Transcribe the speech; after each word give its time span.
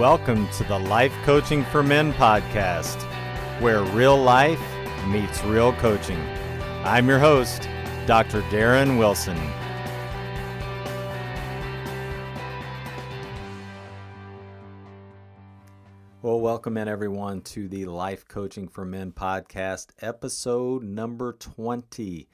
Welcome 0.00 0.48
to 0.52 0.64
the 0.64 0.78
Life 0.78 1.12
Coaching 1.24 1.62
for 1.62 1.82
Men 1.82 2.14
podcast, 2.14 3.02
where 3.60 3.82
real 3.82 4.16
life 4.16 4.58
meets 5.06 5.44
real 5.44 5.74
coaching. 5.74 6.18
I'm 6.84 7.06
your 7.06 7.18
host, 7.18 7.68
Dr. 8.06 8.40
Darren 8.44 8.98
Wilson. 8.98 9.36
Well, 16.22 16.40
welcome 16.40 16.78
in 16.78 16.88
everyone 16.88 17.42
to 17.42 17.68
the 17.68 17.84
Life 17.84 18.26
Coaching 18.26 18.68
for 18.68 18.86
Men 18.86 19.12
podcast, 19.12 19.88
episode 20.00 20.82
number 20.82 21.34
20. 21.34 22.26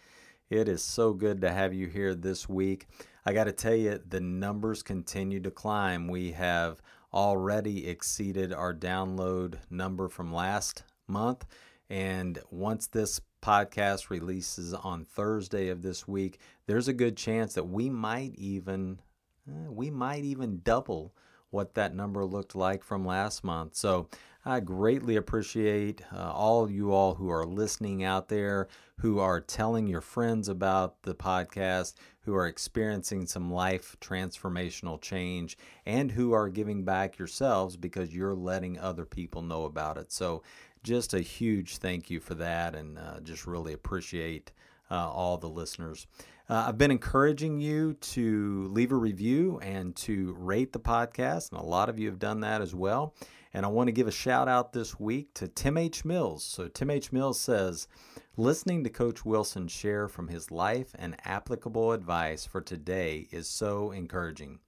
It 0.50 0.68
is 0.68 0.84
so 0.84 1.12
good 1.12 1.40
to 1.40 1.50
have 1.50 1.74
you 1.74 1.88
here 1.88 2.14
this 2.14 2.48
week. 2.48 2.86
I 3.24 3.32
got 3.32 3.44
to 3.44 3.52
tell 3.52 3.74
you, 3.74 4.00
the 4.08 4.20
numbers 4.20 4.84
continue 4.84 5.40
to 5.40 5.50
climb. 5.50 6.06
We 6.06 6.30
have 6.30 6.80
already 7.16 7.88
exceeded 7.88 8.52
our 8.52 8.74
download 8.74 9.54
number 9.70 10.06
from 10.06 10.34
last 10.34 10.82
month. 11.08 11.46
And 11.88 12.38
once 12.50 12.88
this 12.88 13.22
podcast 13.40 14.10
releases 14.10 14.74
on 14.74 15.06
Thursday 15.06 15.68
of 15.68 15.80
this 15.80 16.06
week, 16.06 16.38
there's 16.66 16.88
a 16.88 16.92
good 16.92 17.16
chance 17.16 17.54
that 17.54 17.64
we 17.64 17.88
might 17.88 18.34
even 18.34 19.00
eh, 19.48 19.68
we 19.68 19.90
might 19.90 20.24
even 20.24 20.60
double 20.62 21.14
what 21.50 21.74
that 21.74 21.94
number 21.94 22.24
looked 22.24 22.54
like 22.54 22.82
from 22.82 23.06
last 23.06 23.44
month. 23.44 23.74
So 23.76 24.08
I 24.44 24.60
greatly 24.60 25.16
appreciate 25.16 26.02
uh, 26.14 26.32
all 26.32 26.70
you 26.70 26.92
all 26.92 27.14
who 27.14 27.28
are 27.30 27.44
listening 27.44 28.04
out 28.04 28.28
there, 28.28 28.68
who 29.00 29.18
are 29.18 29.40
telling 29.40 29.88
your 29.88 30.00
friends 30.00 30.48
about 30.48 31.02
the 31.02 31.14
podcast, 31.16 31.94
who 32.20 32.34
are 32.34 32.46
experiencing 32.46 33.26
some 33.26 33.52
life 33.52 33.96
transformational 34.00 35.00
change, 35.00 35.58
and 35.84 36.12
who 36.12 36.32
are 36.32 36.48
giving 36.48 36.84
back 36.84 37.18
yourselves 37.18 37.76
because 37.76 38.14
you're 38.14 38.34
letting 38.34 38.78
other 38.78 39.04
people 39.04 39.42
know 39.42 39.64
about 39.64 39.98
it. 39.98 40.12
So 40.12 40.42
just 40.84 41.12
a 41.14 41.20
huge 41.20 41.78
thank 41.78 42.08
you 42.08 42.20
for 42.20 42.34
that, 42.36 42.76
and 42.76 42.98
uh, 42.98 43.20
just 43.20 43.46
really 43.48 43.72
appreciate 43.72 44.52
uh, 44.90 45.10
all 45.10 45.36
the 45.36 45.48
listeners. 45.48 46.06
Uh, 46.48 46.66
I've 46.68 46.78
been 46.78 46.92
encouraging 46.92 47.58
you 47.58 47.94
to 47.94 48.68
leave 48.68 48.92
a 48.92 48.96
review 48.96 49.58
and 49.62 49.96
to 49.96 50.32
rate 50.38 50.72
the 50.72 50.78
podcast, 50.78 51.50
and 51.50 51.60
a 51.60 51.64
lot 51.64 51.88
of 51.88 51.98
you 51.98 52.08
have 52.08 52.20
done 52.20 52.40
that 52.40 52.60
as 52.60 52.72
well. 52.72 53.16
And 53.52 53.66
I 53.66 53.68
want 53.68 53.88
to 53.88 53.92
give 53.92 54.06
a 54.06 54.12
shout 54.12 54.48
out 54.48 54.72
this 54.72 55.00
week 55.00 55.34
to 55.34 55.48
Tim 55.48 55.76
H. 55.76 56.04
Mills. 56.04 56.44
So, 56.44 56.68
Tim 56.68 56.90
H. 56.90 57.10
Mills 57.10 57.40
says, 57.40 57.88
Listening 58.36 58.84
to 58.84 58.90
Coach 58.90 59.24
Wilson 59.24 59.66
share 59.66 60.08
from 60.08 60.28
his 60.28 60.52
life 60.52 60.94
and 60.96 61.16
applicable 61.24 61.90
advice 61.90 62.44
for 62.44 62.60
today 62.60 63.26
is 63.32 63.48
so 63.48 63.90
encouraging. 63.90 64.60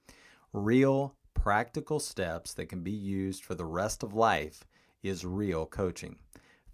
Real, 0.53 1.15
practical 1.35 2.01
steps 2.01 2.55
that 2.55 2.67
can 2.67 2.81
be 2.81 2.91
used 2.91 3.45
for 3.45 3.55
the 3.55 3.67
rest 3.67 4.03
of 4.03 4.15
life 4.15 4.65
is 5.05 5.25
real 5.25 5.65
coaching. 5.65 6.17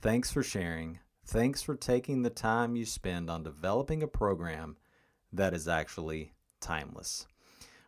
Thanks 0.01 0.31
for 0.31 0.43
sharing. 0.43 1.01
Thanks 1.27 1.61
for 1.61 1.75
taking 1.75 2.23
the 2.23 2.31
time 2.31 2.77
you 2.77 2.87
spend 2.87 3.29
on 3.29 3.43
developing 3.43 4.03
a 4.03 4.07
program 4.07 4.77
that 5.37 5.55
is 5.55 5.69
actually 5.69 6.33
timeless. 6.61 7.27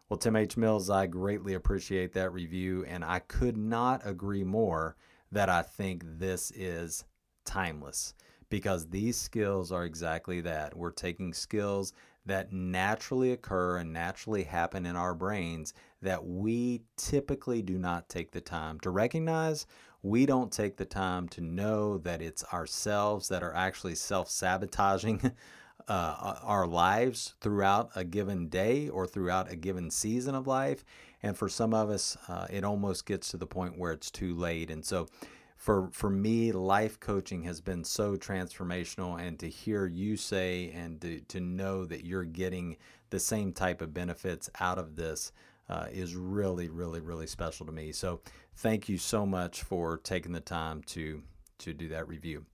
Well, 0.08 0.18
Tim 0.18 0.36
H. 0.36 0.56
Mills, 0.56 0.88
I 0.88 1.06
greatly 1.06 1.54
appreciate 1.54 2.12
that 2.12 2.32
review, 2.32 2.84
and 2.84 3.04
I 3.04 3.18
could 3.20 3.56
not 3.56 4.02
agree 4.04 4.44
more 4.44 4.96
that 5.32 5.48
I 5.48 5.62
think 5.62 6.02
this 6.04 6.52
is 6.52 7.04
timeless 7.44 8.14
because 8.48 8.88
these 8.88 9.16
skills 9.16 9.72
are 9.72 9.84
exactly 9.84 10.40
that. 10.42 10.76
We're 10.76 10.92
taking 10.92 11.32
skills 11.32 11.92
that 12.24 12.52
naturally 12.52 13.32
occur 13.32 13.78
and 13.78 13.92
naturally 13.92 14.44
happen 14.44 14.86
in 14.86 14.96
our 14.96 15.14
brains 15.14 15.74
that 16.02 16.24
we 16.24 16.82
typically 16.96 17.62
do 17.62 17.78
not 17.78 18.08
take 18.08 18.32
the 18.32 18.40
time 18.40 18.78
to 18.80 18.90
recognize. 18.90 19.66
We 20.02 20.26
don't 20.26 20.52
take 20.52 20.76
the 20.76 20.84
time 20.84 21.28
to 21.30 21.40
know 21.40 21.98
that 21.98 22.22
it's 22.22 22.44
ourselves 22.52 23.28
that 23.28 23.42
are 23.42 23.54
actually 23.54 23.94
self 23.94 24.28
sabotaging 24.28 25.32
uh, 25.88 26.38
our 26.42 26.66
lives 26.66 27.34
throughout 27.40 27.90
a 27.94 28.04
given 28.04 28.48
day 28.48 28.88
or 28.88 29.06
throughout 29.06 29.50
a 29.50 29.56
given 29.56 29.90
season 29.90 30.34
of 30.34 30.46
life. 30.46 30.84
And 31.22 31.36
for 31.36 31.48
some 31.48 31.74
of 31.74 31.90
us, 31.90 32.16
uh, 32.28 32.46
it 32.50 32.64
almost 32.64 33.06
gets 33.06 33.30
to 33.30 33.36
the 33.36 33.46
point 33.46 33.78
where 33.78 33.92
it's 33.92 34.10
too 34.10 34.34
late. 34.34 34.70
And 34.70 34.84
so, 34.84 35.08
for 35.56 35.88
for 35.90 36.10
me, 36.10 36.52
life 36.52 37.00
coaching 37.00 37.44
has 37.44 37.60
been 37.60 37.82
so 37.82 38.16
transformational. 38.16 39.20
And 39.20 39.38
to 39.38 39.48
hear 39.48 39.86
you 39.86 40.16
say 40.16 40.70
and 40.74 41.00
to, 41.00 41.20
to 41.20 41.40
know 41.40 41.84
that 41.86 42.04
you're 42.04 42.24
getting 42.24 42.76
the 43.10 43.20
same 43.20 43.52
type 43.52 43.80
of 43.80 43.94
benefits 43.94 44.50
out 44.60 44.78
of 44.78 44.96
this 44.96 45.32
uh, 45.68 45.86
is 45.90 46.14
really, 46.14 46.68
really, 46.68 47.00
really 47.00 47.26
special 47.26 47.64
to 47.66 47.72
me. 47.72 47.92
So, 47.92 48.20
thank 48.56 48.88
you 48.88 48.98
so 48.98 49.24
much 49.24 49.62
for 49.62 49.98
taking 49.98 50.32
the 50.32 50.40
time 50.40 50.82
to 50.88 51.22
to 51.58 51.72
do 51.72 51.88
that 51.88 52.06
review. 52.06 52.44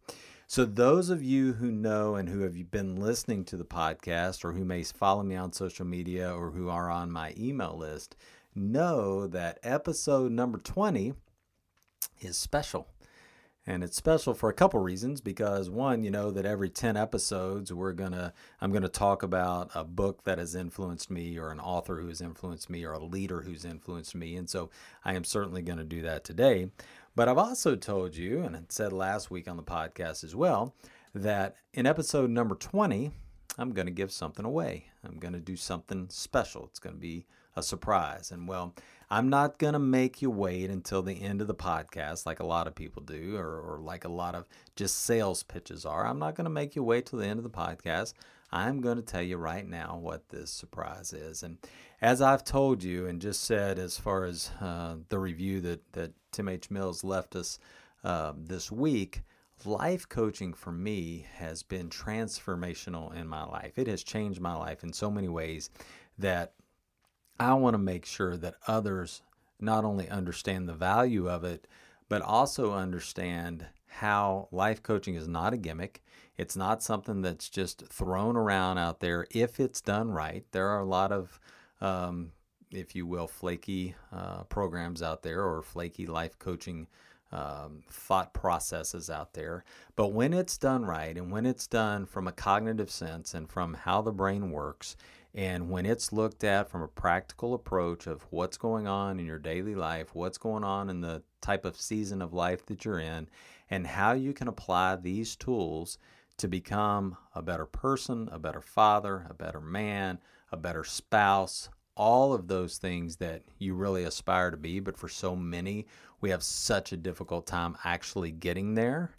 So, 0.52 0.66
those 0.66 1.08
of 1.08 1.22
you 1.22 1.54
who 1.54 1.72
know 1.72 2.14
and 2.14 2.28
who 2.28 2.40
have 2.40 2.70
been 2.70 2.96
listening 2.96 3.46
to 3.46 3.56
the 3.56 3.64
podcast 3.64 4.44
or 4.44 4.52
who 4.52 4.66
may 4.66 4.82
follow 4.82 5.22
me 5.22 5.34
on 5.34 5.54
social 5.54 5.86
media 5.86 6.30
or 6.30 6.50
who 6.50 6.68
are 6.68 6.90
on 6.90 7.10
my 7.10 7.32
email 7.38 7.74
list 7.74 8.16
know 8.54 9.26
that 9.28 9.58
episode 9.62 10.30
number 10.30 10.58
20 10.58 11.14
is 12.20 12.36
special. 12.36 12.86
And 13.66 13.84
it's 13.84 13.96
special 13.96 14.34
for 14.34 14.50
a 14.50 14.54
couple 14.54 14.80
reasons 14.80 15.20
because 15.20 15.70
one, 15.70 16.02
you 16.02 16.10
know 16.10 16.30
that 16.32 16.44
every 16.44 16.68
10 16.68 16.96
episodes 16.96 17.72
we're 17.72 17.92
going 17.92 18.10
to 18.10 18.34
I'm 18.60 18.72
going 18.72 18.82
to 18.82 18.88
talk 18.88 19.22
about 19.22 19.70
a 19.74 19.84
book 19.84 20.24
that 20.24 20.38
has 20.38 20.54
influenced 20.54 21.10
me 21.10 21.38
or 21.38 21.50
an 21.50 21.60
author 21.60 22.00
who 22.00 22.08
has 22.08 22.20
influenced 22.20 22.68
me 22.68 22.84
or 22.84 22.92
a 22.92 23.02
leader 23.02 23.40
who's 23.40 23.64
influenced 23.64 24.14
me. 24.14 24.36
And 24.36 24.50
so 24.50 24.68
I 25.04 25.14
am 25.14 25.24
certainly 25.24 25.62
going 25.62 25.78
to 25.78 25.84
do 25.84 26.02
that 26.02 26.24
today. 26.24 26.70
But 27.14 27.28
I've 27.28 27.38
also 27.38 27.76
told 27.76 28.16
you, 28.16 28.42
and 28.42 28.56
I 28.56 28.60
said 28.68 28.92
last 28.92 29.30
week 29.30 29.48
on 29.48 29.56
the 29.56 29.62
podcast 29.62 30.24
as 30.24 30.34
well, 30.34 30.74
that 31.14 31.56
in 31.74 31.86
episode 31.86 32.30
number 32.30 32.54
20, 32.54 33.10
I'm 33.58 33.72
going 33.72 33.86
to 33.86 33.92
give 33.92 34.10
something 34.10 34.44
away. 34.44 34.86
I'm 35.04 35.18
going 35.18 35.34
to 35.34 35.40
do 35.40 35.56
something 35.56 36.06
special. 36.08 36.64
It's 36.64 36.78
going 36.78 36.94
to 36.94 37.00
be 37.00 37.26
a 37.54 37.62
surprise. 37.62 38.30
And 38.30 38.48
well, 38.48 38.74
I'm 39.10 39.28
not 39.28 39.58
going 39.58 39.74
to 39.74 39.78
make 39.78 40.22
you 40.22 40.30
wait 40.30 40.70
until 40.70 41.02
the 41.02 41.20
end 41.20 41.42
of 41.42 41.48
the 41.48 41.54
podcast 41.54 42.24
like 42.24 42.40
a 42.40 42.46
lot 42.46 42.66
of 42.66 42.74
people 42.74 43.02
do, 43.02 43.36
or, 43.36 43.60
or 43.60 43.78
like 43.78 44.06
a 44.06 44.08
lot 44.08 44.34
of 44.34 44.46
just 44.74 45.02
sales 45.02 45.42
pitches 45.42 45.84
are. 45.84 46.06
I'm 46.06 46.18
not 46.18 46.34
going 46.34 46.46
to 46.46 46.50
make 46.50 46.74
you 46.74 46.82
wait 46.82 47.06
till 47.06 47.18
the 47.18 47.26
end 47.26 47.38
of 47.38 47.44
the 47.44 47.50
podcast. 47.50 48.14
I'm 48.50 48.80
going 48.80 48.96
to 48.96 49.02
tell 49.02 49.22
you 49.22 49.36
right 49.36 49.68
now 49.68 49.98
what 50.00 50.30
this 50.30 50.50
surprise 50.50 51.12
is. 51.12 51.42
And 51.42 51.58
as 52.00 52.22
I've 52.22 52.44
told 52.44 52.82
you 52.82 53.06
and 53.06 53.20
just 53.20 53.44
said, 53.44 53.78
as 53.78 53.98
far 53.98 54.24
as 54.24 54.50
uh, 54.60 54.96
the 55.08 55.18
review 55.18 55.60
that, 55.62 55.92
that 55.92 56.12
Tim 56.32 56.48
H. 56.48 56.70
Mills 56.70 57.04
left 57.04 57.36
us 57.36 57.58
uh, 58.02 58.32
this 58.36 58.72
week, 58.72 59.22
life 59.64 60.08
coaching 60.08 60.52
for 60.54 60.72
me 60.72 61.26
has 61.36 61.62
been 61.62 61.88
transformational 61.88 63.14
in 63.14 63.28
my 63.28 63.44
life. 63.44 63.78
It 63.78 63.86
has 63.86 64.02
changed 64.02 64.40
my 64.40 64.54
life 64.54 64.82
in 64.82 64.92
so 64.92 65.10
many 65.10 65.28
ways 65.28 65.70
that 66.18 66.54
I 67.38 67.54
want 67.54 67.74
to 67.74 67.78
make 67.78 68.04
sure 68.04 68.36
that 68.36 68.56
others 68.66 69.22
not 69.60 69.84
only 69.84 70.08
understand 70.08 70.68
the 70.68 70.74
value 70.74 71.28
of 71.28 71.44
it, 71.44 71.68
but 72.08 72.22
also 72.22 72.72
understand 72.72 73.66
how 73.86 74.48
life 74.50 74.82
coaching 74.82 75.14
is 75.14 75.28
not 75.28 75.52
a 75.52 75.58
gimmick. 75.58 76.02
It's 76.36 76.56
not 76.56 76.82
something 76.82 77.22
that's 77.22 77.48
just 77.48 77.86
thrown 77.86 78.36
around 78.36 78.78
out 78.78 79.00
there 79.00 79.26
if 79.30 79.60
it's 79.60 79.80
done 79.80 80.10
right. 80.10 80.44
There 80.50 80.68
are 80.68 80.80
a 80.80 80.86
lot 80.86 81.12
of 81.12 81.38
um, 81.80 82.32
if 82.72 82.94
you 82.94 83.06
will, 83.06 83.26
flaky 83.26 83.94
uh, 84.12 84.44
programs 84.44 85.02
out 85.02 85.22
there 85.22 85.42
or 85.42 85.62
flaky 85.62 86.06
life 86.06 86.38
coaching 86.38 86.86
um, 87.32 87.82
thought 87.90 88.34
processes 88.34 89.08
out 89.08 89.32
there. 89.32 89.64
But 89.96 90.12
when 90.12 90.32
it's 90.32 90.58
done 90.58 90.84
right 90.84 91.16
and 91.16 91.30
when 91.30 91.46
it's 91.46 91.66
done 91.66 92.06
from 92.06 92.28
a 92.28 92.32
cognitive 92.32 92.90
sense 92.90 93.34
and 93.34 93.48
from 93.48 93.74
how 93.74 94.02
the 94.02 94.12
brain 94.12 94.50
works, 94.50 94.96
and 95.34 95.70
when 95.70 95.86
it's 95.86 96.12
looked 96.12 96.44
at 96.44 96.68
from 96.68 96.82
a 96.82 96.88
practical 96.88 97.54
approach 97.54 98.06
of 98.06 98.26
what's 98.30 98.58
going 98.58 98.86
on 98.86 99.18
in 99.18 99.24
your 99.24 99.38
daily 99.38 99.74
life, 99.74 100.14
what's 100.14 100.36
going 100.36 100.62
on 100.62 100.90
in 100.90 101.00
the 101.00 101.22
type 101.40 101.64
of 101.64 101.80
season 101.80 102.20
of 102.20 102.34
life 102.34 102.66
that 102.66 102.84
you're 102.84 102.98
in, 102.98 103.28
and 103.70 103.86
how 103.86 104.12
you 104.12 104.34
can 104.34 104.48
apply 104.48 104.96
these 104.96 105.34
tools 105.34 105.96
to 106.36 106.48
become 106.48 107.16
a 107.34 107.40
better 107.40 107.64
person, 107.64 108.28
a 108.30 108.38
better 108.38 108.60
father, 108.60 109.26
a 109.30 109.34
better 109.34 109.60
man, 109.60 110.18
a 110.50 110.56
better 110.56 110.84
spouse, 110.84 111.70
all 112.02 112.34
of 112.34 112.48
those 112.48 112.78
things 112.78 113.14
that 113.18 113.42
you 113.60 113.74
really 113.74 114.02
aspire 114.02 114.50
to 114.50 114.56
be, 114.56 114.80
but 114.80 114.98
for 114.98 115.08
so 115.08 115.36
many, 115.36 115.86
we 116.20 116.30
have 116.30 116.42
such 116.42 116.90
a 116.90 116.96
difficult 116.96 117.46
time 117.46 117.76
actually 117.84 118.32
getting 118.32 118.74
there. 118.74 119.12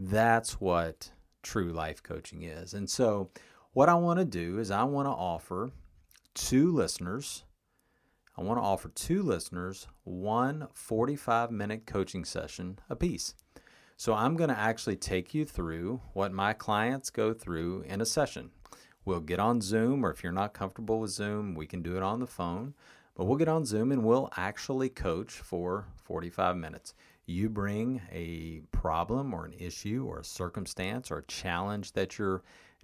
That's 0.00 0.60
what 0.60 1.12
true 1.44 1.70
life 1.70 2.02
coaching 2.02 2.42
is. 2.42 2.74
And 2.74 2.90
so, 2.90 3.30
what 3.72 3.88
I 3.88 3.94
want 3.94 4.18
to 4.18 4.24
do 4.24 4.58
is, 4.58 4.72
I 4.72 4.82
want 4.82 5.06
to 5.06 5.12
offer 5.12 5.70
two 6.34 6.74
listeners, 6.74 7.44
I 8.36 8.42
want 8.42 8.58
to 8.58 8.64
offer 8.64 8.88
two 8.88 9.22
listeners 9.22 9.86
one 10.02 10.66
45 10.74 11.52
minute 11.52 11.86
coaching 11.86 12.24
session 12.24 12.80
apiece. 12.90 13.36
So, 13.96 14.12
I'm 14.12 14.34
going 14.34 14.50
to 14.50 14.58
actually 14.58 14.96
take 14.96 15.34
you 15.34 15.44
through 15.44 16.00
what 16.14 16.32
my 16.32 16.52
clients 16.52 17.10
go 17.10 17.32
through 17.32 17.82
in 17.82 18.00
a 18.00 18.06
session. 18.06 18.50
We'll 19.08 19.20
get 19.20 19.38
on 19.40 19.62
Zoom, 19.62 20.04
or 20.04 20.10
if 20.10 20.22
you're 20.22 20.32
not 20.32 20.52
comfortable 20.52 21.00
with 21.00 21.12
Zoom, 21.12 21.54
we 21.54 21.66
can 21.66 21.80
do 21.80 21.96
it 21.96 22.02
on 22.02 22.20
the 22.20 22.26
phone. 22.26 22.74
But 23.14 23.24
we'll 23.24 23.38
get 23.38 23.48
on 23.48 23.64
Zoom 23.64 23.90
and 23.90 24.04
we'll 24.04 24.28
actually 24.36 24.90
coach 24.90 25.32
for 25.32 25.86
45 26.04 26.58
minutes. 26.58 26.92
You 27.24 27.48
bring 27.48 28.02
a 28.12 28.60
problem 28.70 29.32
or 29.32 29.46
an 29.46 29.54
issue 29.58 30.04
or 30.06 30.18
a 30.18 30.24
circumstance 30.24 31.10
or 31.10 31.16
a 31.16 31.24
challenge 31.24 31.92
that 31.92 32.18
you're 32.18 32.42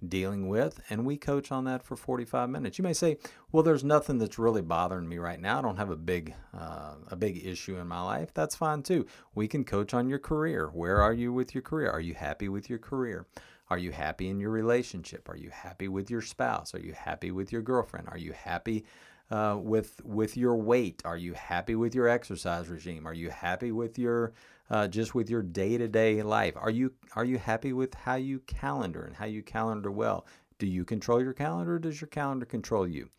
dealing 0.09 0.47
with, 0.47 0.81
and 0.89 1.05
we 1.05 1.15
coach 1.15 1.51
on 1.51 1.65
that 1.65 1.83
for 1.83 1.95
45 1.95 2.49
minutes. 2.49 2.79
You 2.79 2.83
may 2.83 2.93
say, 2.93 3.17
"Well, 3.51 3.61
there's 3.61 3.83
nothing 3.83 4.17
that's 4.17 4.39
really 4.39 4.63
bothering 4.63 5.07
me 5.07 5.19
right 5.19 5.39
now. 5.39 5.59
I 5.59 5.61
don't 5.61 5.77
have 5.77 5.91
a 5.91 5.95
big 5.95 6.33
uh, 6.57 6.95
a 7.07 7.15
big 7.15 7.45
issue 7.45 7.77
in 7.77 7.87
my 7.87 8.01
life." 8.01 8.33
That's 8.33 8.55
fine 8.55 8.81
too. 8.81 9.05
We 9.35 9.47
can 9.47 9.63
coach 9.63 9.93
on 9.93 10.09
your 10.09 10.19
career. 10.19 10.69
Where 10.73 11.03
are 11.03 11.13
you 11.13 11.31
with 11.31 11.53
your 11.53 11.61
career? 11.61 11.91
Are 11.91 12.01
you 12.01 12.15
happy 12.15 12.49
with 12.49 12.67
your 12.67 12.79
career? 12.79 13.27
Are 13.69 13.77
you 13.77 13.91
happy 13.91 14.29
in 14.29 14.39
your 14.39 14.51
relationship? 14.51 15.27
Are 15.29 15.37
you 15.37 15.49
happy 15.49 15.87
with 15.87 16.09
your 16.09 16.21
spouse? 16.21 16.75
Are 16.75 16.79
you 16.79 16.93
happy 16.93 17.31
with 17.31 17.51
your 17.51 17.61
girlfriend? 17.61 18.07
Are 18.09 18.17
you 18.17 18.33
happy 18.33 18.85
uh, 19.31 19.57
with 19.59 20.01
with 20.03 20.37
your 20.37 20.55
weight? 20.55 21.01
Are 21.03 21.17
you 21.17 21.33
happy 21.33 21.75
with 21.75 21.95
your 21.95 22.07
exercise 22.07 22.69
regime? 22.69 23.07
Are 23.07 23.13
you 23.13 23.29
happy 23.29 23.71
with 23.71 23.97
your 23.97 24.33
uh, 24.69 24.87
just 24.87 25.15
with 25.15 25.29
your 25.29 25.41
day 25.41 25.77
to 25.77 25.87
day 25.87 26.21
life? 26.21 26.53
Are 26.57 26.69
you 26.69 26.93
are 27.15 27.25
you 27.25 27.37
happy 27.37 27.73
with 27.73 27.93
how 27.93 28.15
you 28.15 28.39
calendar 28.39 29.03
and 29.03 29.15
how 29.15 29.25
you 29.25 29.41
calendar 29.41 29.91
well? 29.91 30.25
Do 30.59 30.67
you 30.67 30.85
control 30.85 31.21
your 31.21 31.33
calendar? 31.33 31.75
Or 31.75 31.79
does 31.79 31.99
your 31.99 32.07
calendar 32.07 32.45
control 32.45 32.87
you? 32.87 33.09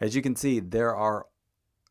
As 0.00 0.14
you 0.14 0.20
can 0.20 0.36
see, 0.36 0.60
there 0.60 0.94
are 0.94 1.26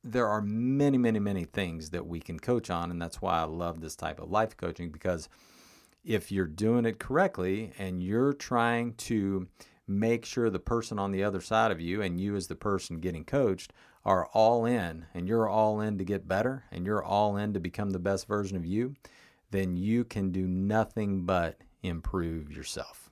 there 0.03 0.27
are 0.27 0.41
many, 0.41 0.99
many, 0.99 1.19
many 1.19 1.45
things 1.45 1.89
that 1.89 2.05
we 2.05 2.19
can 2.19 2.39
coach 2.39 2.69
on, 2.69 2.91
and 2.91 3.01
that's 3.01 3.21
why 3.21 3.39
I 3.39 3.43
love 3.45 3.81
this 3.81 3.95
type 3.95 4.19
of 4.19 4.29
life 4.29 4.55
coaching 4.55 4.91
because 4.91 5.27
if 6.05 6.31
you're 6.31 6.45
doing 6.45 6.85
it 6.85 6.99
correctly 6.99 7.71
and 7.77 8.01
you're 8.01 8.33
trying 8.33 8.93
to 8.93 9.47
make 9.87 10.25
sure 10.25 10.49
the 10.49 10.59
person 10.59 10.99
on 10.99 11.11
the 11.11 11.23
other 11.23 11.41
side 11.41 11.71
of 11.71 11.81
you 11.81 12.01
and 12.01 12.19
you 12.19 12.35
as 12.35 12.47
the 12.47 12.55
person 12.55 12.99
getting 12.99 13.23
coached 13.25 13.73
are 14.03 14.27
all 14.27 14.65
in 14.65 15.05
and 15.13 15.27
you're 15.27 15.49
all 15.49 15.81
in 15.81 15.97
to 15.97 16.03
get 16.03 16.27
better 16.27 16.63
and 16.71 16.85
you're 16.85 17.03
all 17.03 17.37
in 17.37 17.53
to 17.53 17.59
become 17.59 17.89
the 17.89 17.99
best 17.99 18.27
version 18.27 18.55
of 18.55 18.65
you, 18.65 18.95
then 19.51 19.75
you 19.75 20.03
can 20.03 20.31
do 20.31 20.47
nothing 20.47 21.25
but 21.25 21.57
improve 21.81 22.51
yourself. 22.51 23.09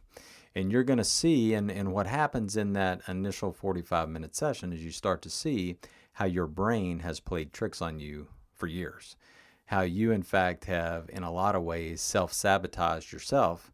And 0.56 0.72
you're 0.72 0.84
going 0.84 0.98
to 0.98 1.04
see, 1.04 1.56
and, 1.56 1.72
and 1.72 1.92
what 1.92 2.06
happens 2.06 2.56
in 2.56 2.74
that 2.74 3.01
initial 3.07 3.51
45 3.51 4.07
minute 4.10 4.36
session 4.36 4.72
is 4.72 4.86
you 4.86 4.92
start 4.92 5.24
to 5.24 5.30
see 5.30 5.78
how 6.13 6.25
your 6.25 6.45
brain 6.45 7.00
has 7.00 7.19
played 7.19 7.54
tricks 7.54 7.81
on 7.81 8.00
you 8.00 8.28
for 8.54 8.68
years 8.68 9.16
how 9.65 9.81
you, 9.81 10.12
in 10.12 10.24
fact, 10.24 10.65
have, 10.65 11.10
in 11.10 11.24
a 11.24 11.31
lot 11.31 11.56
of 11.56 11.63
ways, 11.63 12.01
self 12.01 12.33
sabotaged 12.33 13.12
yourself 13.12 13.71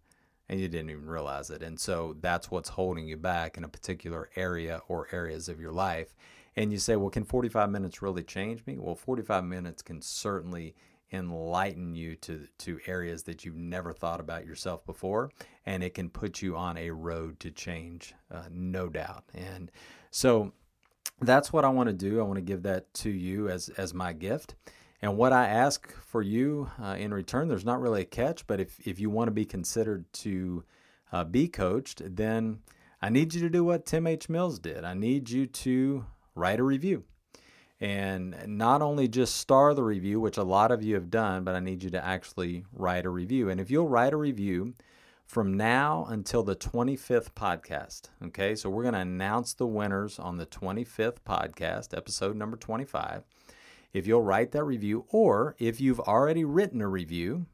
and 0.50 0.59
you 0.59 0.68
didn't 0.68 0.89
even 0.89 1.06
realize 1.06 1.51
it. 1.51 1.62
And 1.62 1.80
so 1.80 2.15
that's 2.21 2.50
what's 2.50 2.69
holding 2.69 3.07
you 3.07 3.18
back 3.18 3.56
in 3.56 3.63
a 3.63 3.69
particular 3.69 4.30
area 4.36 4.81
or 4.88 5.07
areas 5.12 5.47
of 5.47 5.62
your 5.62 5.71
life. 5.71 6.15
And 6.56 6.71
you 6.71 6.80
say, 6.80 6.95
well, 6.95 7.12
can 7.12 7.24
45 7.24 7.69
minutes 7.69 8.01
really 8.01 8.24
change 8.24 8.65
me? 8.65 8.77
Well, 8.80 8.95
45 8.95 9.44
minutes 9.44 9.83
can 9.83 10.01
certainly 10.01 10.75
enlighten 11.12 11.95
you 11.95 12.15
to, 12.15 12.47
to 12.57 12.80
areas 12.88 13.24
that 13.24 13.45
you've 13.45 13.56
never 13.56 13.94
thought 13.94 14.19
about 14.19 14.45
yourself 14.45 14.85
before. 14.85 15.31
And 15.65 15.83
it 15.83 15.94
can 15.94 16.09
put 16.09 16.42
you 16.42 16.57
on 16.57 16.77
a 16.77 16.89
road 16.89 17.39
to 17.42 17.51
change, 17.51 18.15
uh, 18.31 18.44
no 18.51 18.89
doubt. 18.89 19.25
And 19.35 19.71
so 20.09 20.51
that's 21.21 21.53
what 21.53 21.63
I 21.63 21.69
want 21.69 21.88
to 21.88 21.94
do. 21.94 22.19
I 22.19 22.24
want 22.24 22.38
to 22.38 22.42
give 22.42 22.63
that 22.63 22.92
to 22.95 23.09
you 23.09 23.50
as, 23.50 23.69
as 23.69 23.94
my 23.94 24.13
gift. 24.13 24.56
And 25.01 25.18
what 25.18 25.31
I 25.31 25.48
ask 25.48 25.94
for 25.94 26.22
you 26.22 26.69
uh, 26.81 26.96
in 27.00 27.13
return, 27.13 27.48
there's 27.48 27.66
not 27.66 27.80
really 27.80 28.01
a 28.01 28.06
catch, 28.06 28.46
but 28.48 28.60
if, 28.60 28.80
if 28.86 29.00
you 29.00 29.10
want 29.10 29.28
to 29.28 29.31
be 29.31 29.46
considered 29.46 30.12
to 30.13 30.63
uh, 31.12 31.24
be 31.24 31.48
coached, 31.48 32.01
then 32.16 32.60
I 33.01 33.10
need 33.10 33.34
you 33.34 33.42
to 33.42 33.50
do 33.50 33.63
what 33.63 33.86
Tim 33.86 34.06
H. 34.06 34.28
Mills 34.28 34.60
did. 34.60 34.84
I 34.84 34.94
need 34.94 35.30
you 35.30 35.48
to 35.48 36.06
write 36.36 36.60
a 36.60 36.63
review. 36.63 37.04
And 37.80 38.36
not 38.46 38.81
only 38.81 39.07
just 39.07 39.38
star 39.38 39.74
the 39.74 39.84
review, 39.84 40.19
which 40.19 40.38
a 40.38 40.44
lot 40.44 40.69
of 40.69 40.84
you 40.84 40.96
have 40.96 41.10
done, 41.10 41.45
but 41.45 41.56
I 41.56 41.62
need 41.62 41.81
you 41.81 41.90
to 41.92 42.06
actually 42.06 42.66
write 42.74 43.06
a 43.06 43.10
review. 43.10 43.50
And 43.50 43.62
if 43.62 43.72
you'll 43.72 43.88
write 43.88 44.12
a 44.12 44.18
review 44.18 44.74
from 45.25 45.56
now 45.56 46.06
until 46.10 46.44
the 46.44 46.57
25th 46.57 47.31
podcast, 47.31 48.10
okay, 48.25 48.54
so 48.54 48.69
we're 48.69 48.84
going 48.84 48.95
to 48.95 49.00
announce 49.00 49.54
the 49.54 49.66
winners 49.66 50.19
on 50.19 50.36
the 50.36 50.45
25th 50.45 51.19
podcast, 51.25 51.95
episode 51.95 52.36
number 52.36 52.57
25 52.57 53.24
if 53.94 54.06
you'll 54.06 54.21
write 54.21 54.51
that 54.51 54.63
review, 54.63 55.06
or 55.09 55.56
if 55.59 55.81
you've 55.81 56.00
already 56.00 56.44
written 56.44 56.81
a 56.81 56.88
review 56.88 57.45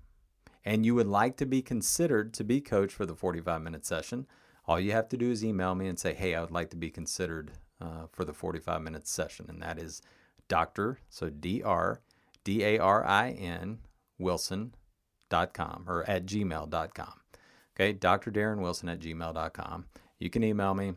and 0.63 0.85
you 0.85 0.95
would 0.95 1.07
like 1.07 1.37
to 1.37 1.45
be 1.45 1.61
considered 1.61 2.33
to 2.33 2.43
be 2.43 2.59
coach 2.59 2.91
for 2.91 3.05
the 3.05 3.15
45 3.15 3.61
minute 3.61 3.85
session, 3.85 4.27
all 4.67 4.79
you 4.79 4.91
have 4.91 5.09
to 5.09 5.17
do 5.17 5.31
is 5.31 5.45
email 5.45 5.75
me 5.75 5.87
and 5.87 5.99
say, 5.99 6.13
hey, 6.13 6.35
I 6.35 6.41
would 6.41 6.51
like 6.51 6.69
to 6.71 6.77
be 6.77 6.89
considered 6.89 7.51
uh, 7.79 8.07
for 8.11 8.25
the 8.25 8.33
45 8.33 8.81
minute 8.81 9.07
session. 9.07 9.45
And 9.49 9.61
that 9.61 9.77
is 9.77 10.01
Dr. 10.47 10.99
So 11.09 11.29
D 11.29 11.61
R 11.63 12.01
D 12.43 12.63
A 12.63 12.79
R 12.79 13.05
I 13.05 13.31
N 13.31 13.79
Wilson.com 14.17 15.85
or 15.87 16.03
at 16.09 16.25
gmail.com. 16.25 17.13
Okay, 17.75 17.93
Dr. 17.93 18.31
Darren 18.31 18.59
Wilson 18.61 18.89
at 18.89 18.99
gmail.com. 18.99 19.85
You 20.17 20.29
can 20.29 20.43
email 20.43 20.73
me, 20.73 20.93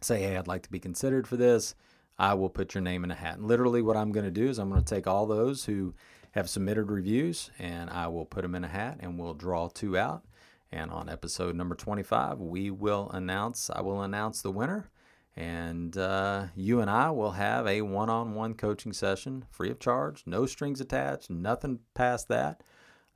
say, 0.00 0.20
hey, 0.22 0.36
I'd 0.36 0.48
like 0.48 0.62
to 0.62 0.70
be 0.70 0.80
considered 0.80 1.28
for 1.28 1.36
this. 1.36 1.74
I 2.20 2.34
will 2.34 2.50
put 2.50 2.74
your 2.74 2.82
name 2.82 3.02
in 3.02 3.10
a 3.10 3.14
hat. 3.14 3.38
And 3.38 3.48
literally, 3.48 3.80
what 3.80 3.96
I'm 3.96 4.12
going 4.12 4.26
to 4.26 4.30
do 4.30 4.46
is 4.46 4.58
I'm 4.58 4.68
going 4.68 4.84
to 4.84 4.94
take 4.94 5.06
all 5.06 5.24
those 5.24 5.64
who 5.64 5.94
have 6.32 6.50
submitted 6.50 6.90
reviews 6.90 7.50
and 7.58 7.88
I 7.88 8.08
will 8.08 8.26
put 8.26 8.42
them 8.42 8.54
in 8.54 8.62
a 8.62 8.68
hat 8.68 8.98
and 9.00 9.18
we'll 9.18 9.32
draw 9.32 9.68
two 9.68 9.96
out. 9.96 10.22
And 10.70 10.90
on 10.90 11.08
episode 11.08 11.56
number 11.56 11.74
25, 11.74 12.38
we 12.38 12.70
will 12.70 13.10
announce, 13.10 13.70
I 13.70 13.80
will 13.80 14.02
announce 14.02 14.42
the 14.42 14.52
winner. 14.52 14.90
And 15.34 15.96
uh, 15.96 16.48
you 16.54 16.80
and 16.80 16.90
I 16.90 17.10
will 17.10 17.32
have 17.32 17.66
a 17.66 17.80
one 17.80 18.10
on 18.10 18.34
one 18.34 18.52
coaching 18.52 18.92
session 18.92 19.46
free 19.50 19.70
of 19.70 19.80
charge, 19.80 20.22
no 20.26 20.44
strings 20.44 20.82
attached, 20.82 21.30
nothing 21.30 21.78
past 21.94 22.28
that. 22.28 22.62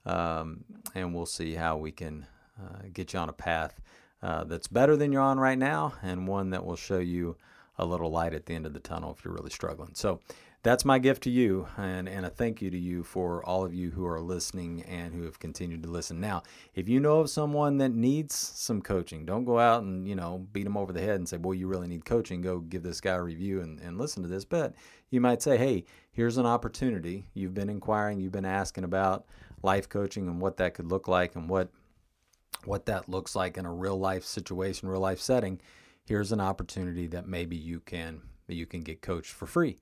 Um, 0.06 0.64
and 0.94 1.14
we'll 1.14 1.26
see 1.26 1.54
how 1.54 1.76
we 1.76 1.92
can 1.92 2.26
uh, 2.58 2.86
get 2.90 3.12
you 3.12 3.18
on 3.18 3.28
a 3.28 3.34
path 3.34 3.78
uh, 4.22 4.44
that's 4.44 4.66
better 4.66 4.96
than 4.96 5.12
you're 5.12 5.20
on 5.20 5.38
right 5.38 5.58
now 5.58 5.92
and 6.02 6.26
one 6.26 6.50
that 6.50 6.64
will 6.64 6.76
show 6.76 6.98
you 6.98 7.36
a 7.78 7.84
little 7.84 8.10
light 8.10 8.34
at 8.34 8.46
the 8.46 8.54
end 8.54 8.66
of 8.66 8.72
the 8.72 8.80
tunnel 8.80 9.14
if 9.16 9.24
you're 9.24 9.34
really 9.34 9.50
struggling. 9.50 9.90
So 9.94 10.20
that's 10.64 10.84
my 10.84 10.98
gift 10.98 11.22
to 11.24 11.30
you 11.30 11.68
and, 11.76 12.08
and 12.08 12.24
a 12.24 12.30
thank 12.30 12.62
you 12.62 12.70
to 12.70 12.78
you 12.78 13.02
for 13.02 13.44
all 13.44 13.66
of 13.66 13.74
you 13.74 13.90
who 13.90 14.06
are 14.06 14.20
listening 14.20 14.82
and 14.84 15.12
who 15.12 15.24
have 15.24 15.38
continued 15.38 15.82
to 15.82 15.90
listen. 15.90 16.20
Now, 16.20 16.42
if 16.74 16.88
you 16.88 17.00
know 17.00 17.20
of 17.20 17.28
someone 17.28 17.76
that 17.78 17.90
needs 17.90 18.34
some 18.34 18.80
coaching, 18.80 19.26
don't 19.26 19.44
go 19.44 19.58
out 19.58 19.82
and, 19.82 20.08
you 20.08 20.14
know, 20.14 20.46
beat 20.52 20.64
them 20.64 20.78
over 20.78 20.90
the 20.90 21.02
head 21.02 21.16
and 21.16 21.28
say, 21.28 21.36
boy, 21.36 21.52
you 21.52 21.68
really 21.68 21.86
need 21.86 22.06
coaching. 22.06 22.40
Go 22.40 22.60
give 22.60 22.82
this 22.82 23.02
guy 23.02 23.12
a 23.12 23.22
review 23.22 23.60
and, 23.60 23.78
and 23.80 23.98
listen 23.98 24.22
to 24.22 24.28
this. 24.28 24.46
But 24.46 24.74
you 25.10 25.20
might 25.20 25.42
say, 25.42 25.58
hey, 25.58 25.84
here's 26.12 26.38
an 26.38 26.46
opportunity. 26.46 27.26
You've 27.34 27.54
been 27.54 27.68
inquiring, 27.68 28.18
you've 28.18 28.32
been 28.32 28.46
asking 28.46 28.84
about 28.84 29.26
life 29.62 29.88
coaching 29.90 30.28
and 30.28 30.40
what 30.40 30.56
that 30.56 30.72
could 30.72 30.90
look 30.90 31.08
like 31.08 31.36
and 31.36 31.48
what 31.48 31.68
what 32.64 32.86
that 32.86 33.10
looks 33.10 33.36
like 33.36 33.58
in 33.58 33.66
a 33.66 33.72
real 33.72 33.98
life 33.98 34.24
situation, 34.24 34.88
real 34.88 35.00
life 35.00 35.20
setting 35.20 35.60
here's 36.04 36.32
an 36.32 36.40
opportunity 36.40 37.06
that 37.06 37.26
maybe 37.26 37.56
you 37.56 37.80
can 37.80 38.20
you 38.48 38.66
can 38.66 38.80
get 38.80 39.02
coached 39.02 39.32
for 39.32 39.46
free 39.46 39.76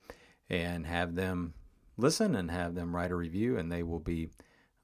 and 0.49 0.85
have 0.85 1.15
them 1.15 1.53
listen 1.97 2.35
and 2.35 2.49
have 2.49 2.75
them 2.75 2.95
write 2.95 3.11
a 3.11 3.15
review 3.15 3.57
and 3.57 3.71
they 3.71 3.83
will 3.83 3.99
be 3.99 4.29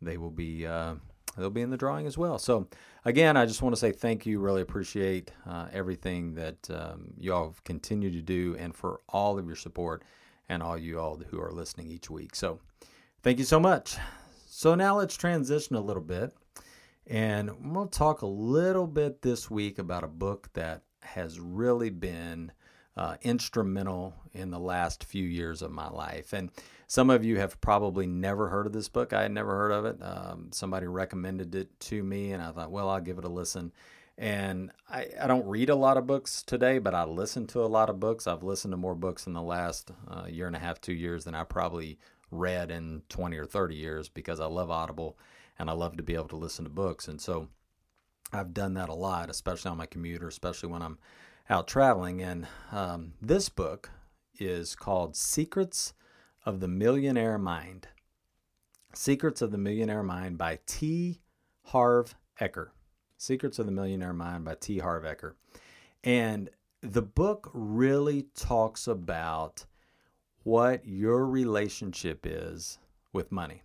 they 0.02 0.18
will 0.18 0.32
be 0.32 0.66
uh, 0.66 0.96
they'll 1.38 1.50
be 1.50 1.62
in 1.62 1.70
the 1.70 1.78
drawing 1.78 2.06
as 2.06 2.18
well 2.18 2.38
so 2.38 2.68
again 3.06 3.38
i 3.38 3.46
just 3.46 3.62
want 3.62 3.74
to 3.74 3.80
say 3.80 3.92
thank 3.92 4.26
you 4.26 4.40
really 4.40 4.62
appreciate 4.62 5.32
uh, 5.48 5.68
everything 5.72 6.34
that 6.36 6.70
um, 6.70 7.08
y'all 7.18 7.46
have 7.46 7.64
continued 7.64 8.14
to 8.14 8.22
do 8.22 8.56
and 8.60 8.76
for 8.76 9.00
all 9.10 9.40
of 9.40 9.46
your 9.46 9.56
support 9.56 10.04
and 10.50 10.64
all 10.64 10.78
you 10.78 11.00
all 11.00 11.22
who 11.30 11.40
are 11.40 11.52
listening 11.52 11.90
each 11.90 12.10
week. 12.10 12.36
So 12.36 12.60
thank 13.22 13.38
you 13.38 13.46
so 13.46 13.60
much. 13.60 13.98
So 14.48 14.76
now 14.76 14.98
let's 14.98 15.16
transition 15.16 15.76
a 15.76 15.82
little 15.82 16.04
bit. 16.04 16.36
And 17.08 17.74
we'll 17.74 17.88
talk 17.88 18.22
a 18.22 18.28
little 18.28 18.88
bit 18.88 19.22
this 19.22 19.50
week 19.50 19.80
about 19.80 20.04
a 20.04 20.08
book 20.08 20.50
that 20.54 20.84
has 21.14 21.40
really 21.40 21.90
been 21.90 22.52
uh, 22.98 23.16
instrumental 23.22 24.14
in 24.34 24.52
the 24.52 24.60
last 24.60 25.04
few 25.04 25.24
years 25.24 25.62
of 25.62 25.72
my 25.72 25.90
life. 25.90 26.34
And 26.34 26.52
some 26.88 27.10
of 27.10 27.24
you 27.24 27.38
have 27.38 27.62
probably 27.62 28.08
never 28.08 28.50
heard 28.50 28.66
of 28.66 28.74
this 28.74 28.90
book. 28.90 29.14
I 29.14 29.22
had 29.22 29.32
never 29.32 29.56
heard 29.56 29.72
of 29.72 29.86
it. 29.86 29.98
Um, 30.02 30.50
somebody 30.52 30.88
recommended 30.88 31.56
it 31.56 31.80
to 31.82 32.04
me, 32.04 32.32
and 32.32 32.44
I 32.44 32.52
thought, 32.52 32.72
well, 32.72 32.90
I'll 32.90 33.00
give 33.00 33.18
it 33.18 33.26
a 33.26 33.30
listen. 33.30 33.72
And 34.18 34.72
I, 34.90 35.08
I 35.22 35.28
don't 35.28 35.48
read 35.48 35.70
a 35.70 35.76
lot 35.76 35.96
of 35.96 36.06
books 36.06 36.44
today, 36.44 36.78
but 36.78 36.94
I 36.94 37.06
listen 37.06 37.48
to 37.48 37.64
a 37.64 37.68
lot 37.68 37.90
of 37.90 38.02
books. 38.02 38.28
I've 38.28 38.44
listened 38.44 38.74
to 38.74 38.78
more 38.78 38.96
books 38.96 39.28
in 39.28 39.34
the 39.34 39.42
last 39.42 39.92
uh, 40.10 40.26
year 40.28 40.48
and 40.48 40.56
a 40.56 40.60
half, 40.60 40.82
two 40.82 40.94
years 40.94 41.24
than 41.24 41.36
I 41.36 41.46
probably 41.46 42.00
read 42.32 42.70
in 42.70 43.04
20 43.08 43.38
or 43.38 43.46
30 43.46 43.76
years 43.76 44.10
because 44.10 44.42
I 44.42 44.46
love 44.46 44.70
Audible 44.70 45.18
and 45.58 45.70
I 45.70 45.74
love 45.74 45.96
to 45.98 46.04
be 46.04 46.16
able 46.16 46.28
to 46.30 46.36
listen 46.36 46.66
to 46.66 46.70
books. 46.70 47.08
And 47.08 47.22
so 47.22 47.48
I've 48.32 48.54
done 48.54 48.76
that 48.76 48.90
a 48.90 48.94
lot, 48.94 49.30
especially 49.30 49.72
on 49.72 49.78
my 49.78 49.86
commuter, 49.86 50.28
especially 50.28 50.70
when 50.70 50.82
I'm 50.82 51.00
out 51.50 51.68
traveling. 51.68 52.22
And 52.22 52.48
um, 52.72 53.14
this 53.22 53.50
book 53.50 53.90
is 54.40 54.76
called 54.76 55.16
Secrets 55.16 55.94
of 56.46 56.60
the 56.60 56.68
Millionaire 56.68 57.38
Mind. 57.38 57.88
Secrets 58.94 59.42
of 59.42 59.52
the 59.52 59.58
Millionaire 59.58 60.04
Mind 60.04 60.38
by 60.38 60.60
T. 60.66 61.22
Harv 61.66 62.16
Eker. 62.40 62.70
Secrets 63.18 63.60
of 63.60 63.66
the 63.66 63.72
Millionaire 63.72 64.14
Mind 64.14 64.46
by 64.46 64.56
T. 64.56 64.80
Harv 64.80 65.04
Eker. 65.04 65.34
And 66.04 66.50
the 66.82 67.02
book 67.02 67.50
really 67.54 68.28
talks 68.36 68.88
about 68.88 69.66
what 70.44 70.86
your 70.86 71.26
relationship 71.26 72.26
is 72.26 72.80
with 73.12 73.32
money 73.32 73.64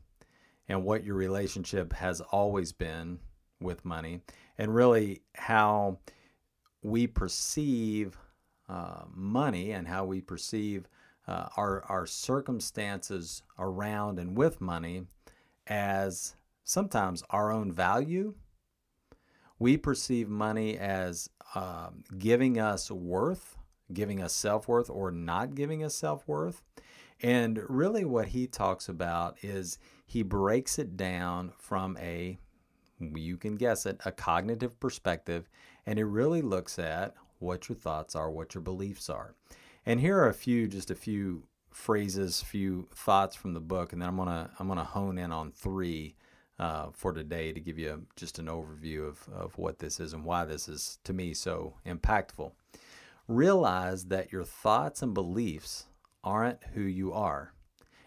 and 0.68 0.85
what 0.85 1.04
your 1.04 1.14
relationship 1.14 1.92
has 1.92 2.21
always 2.21 2.73
been 2.73 3.21
with 3.64 3.85
money, 3.85 4.21
and 4.59 4.75
really 4.75 5.23
how 5.35 5.99
we 6.83 7.06
perceive 7.06 8.16
uh, 8.68 9.02
money 9.12 9.73
and 9.73 9.88
how 9.88 10.04
we 10.04 10.21
perceive 10.21 10.88
uh, 11.26 11.49
our, 11.56 11.83
our 11.85 12.06
circumstances 12.06 13.42
around 13.59 14.18
and 14.18 14.37
with 14.37 14.61
money 14.61 15.04
as 15.66 16.37
sometimes 16.64 17.23
our 17.30 17.50
own 17.50 17.73
value 17.73 18.35
we 19.59 19.76
perceive 19.76 20.28
money 20.28 20.76
as 20.76 21.30
um, 21.54 22.04
giving 22.18 22.59
us 22.59 22.90
worth, 22.90 23.56
giving 23.92 24.21
us 24.23 24.33
self 24.33 24.68
worth, 24.68 24.90
or 24.90 25.11
not 25.11 25.54
giving 25.54 25.85
us 25.85 25.94
self 25.94 26.26
worth. 26.26 26.62
And 27.23 27.61
really, 27.68 28.04
what 28.04 28.28
he 28.28 28.47
talks 28.47 28.88
about 28.88 29.37
is 29.42 29.78
he 30.04 30.23
breaks 30.23 30.78
it 30.78 30.97
down 30.97 31.52
from 31.59 31.97
a, 31.99 32.38
you 33.00 33.36
can 33.36 33.56
guess 33.56 33.86
it, 33.86 34.00
a 34.04 34.12
cognitive 34.12 34.78
perspective, 34.80 35.48
and 35.86 35.98
it 35.98 36.04
really 36.04 36.42
looks 36.42 36.78
at 36.78 37.14
what 37.38 37.68
your 37.68 37.76
thoughts 37.76 38.14
are, 38.14 38.30
what 38.30 38.54
your 38.54 38.62
beliefs 38.62 39.10
are. 39.10 39.34
And 39.86 40.00
here 40.00 40.18
are 40.18 40.28
a 40.28 40.34
few, 40.34 40.66
just 40.66 40.90
a 40.90 40.94
few 40.94 41.44
phrases, 41.70 42.40
few 42.40 42.88
thoughts 42.94 43.36
from 43.36 43.52
the 43.52 43.60
book, 43.60 43.92
and 43.92 44.00
then 44.00 44.08
I'm 44.08 44.16
gonna 44.16 44.50
I'm 44.58 44.68
gonna 44.68 44.84
hone 44.84 45.18
in 45.18 45.32
on 45.32 45.50
three 45.50 46.16
uh, 46.58 46.86
for 46.92 47.12
today 47.12 47.52
to 47.52 47.60
give 47.60 47.78
you 47.78 48.06
just 48.16 48.38
an 48.38 48.46
overview 48.46 49.08
of, 49.08 49.28
of 49.34 49.58
what 49.58 49.80
this 49.80 49.98
is 49.98 50.12
and 50.12 50.24
why 50.24 50.44
this 50.44 50.68
is, 50.68 50.98
to 51.04 51.12
me, 51.12 51.34
so 51.34 51.74
impactful. 51.84 52.52
Realize 53.26 54.04
that 54.04 54.30
your 54.30 54.44
thoughts 54.44 55.02
and 55.02 55.14
beliefs 55.14 55.86
aren't 56.22 56.62
who 56.74 56.82
you 56.82 57.12
are, 57.12 57.52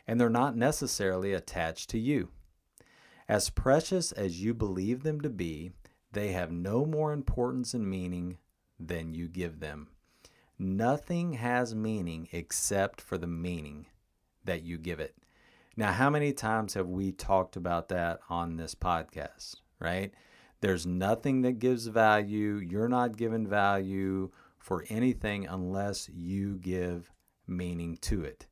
and 0.07 0.19
they're 0.19 0.29
not 0.29 0.55
necessarily 0.55 1.33
attached 1.33 1.89
to 1.89 1.99
you. 1.99 2.29
As 3.29 3.49
precious 3.49 4.11
as 4.11 4.41
you 4.41 4.53
believe 4.53 5.03
them 5.03 5.21
to 5.21 5.29
be, 5.29 5.71
they 6.11 6.31
have 6.31 6.51
no 6.51 6.85
more 6.85 7.11
importance 7.11 7.73
and 7.73 7.89
meaning 7.89 8.37
than 8.79 9.13
you 9.13 9.27
give 9.27 9.59
them. 9.59 9.89
Nothing 10.57 11.33
has 11.33 11.75
meaning 11.75 12.29
except 12.31 13.01
for 13.01 13.17
the 13.17 13.27
meaning 13.27 13.87
that 14.45 14.63
you 14.63 14.77
give 14.77 14.99
it. 14.99 15.15
Now, 15.75 15.91
how 15.91 16.09
many 16.09 16.33
times 16.33 16.73
have 16.73 16.87
we 16.87 17.11
talked 17.11 17.55
about 17.55 17.89
that 17.89 18.19
on 18.29 18.55
this 18.55 18.73
podcast, 18.73 19.57
right? 19.79 20.11
There's 20.61 20.87
nothing 20.87 21.43
that 21.43 21.59
gives 21.59 21.85
value. 21.85 22.55
You're 22.55 22.89
not 22.89 23.17
given 23.17 23.47
value 23.47 24.31
for 24.57 24.85
anything 24.89 25.45
unless 25.45 26.09
you 26.09 26.57
give 26.57 27.11
meaning 27.45 27.97
to 28.01 28.23
it. 28.23 28.47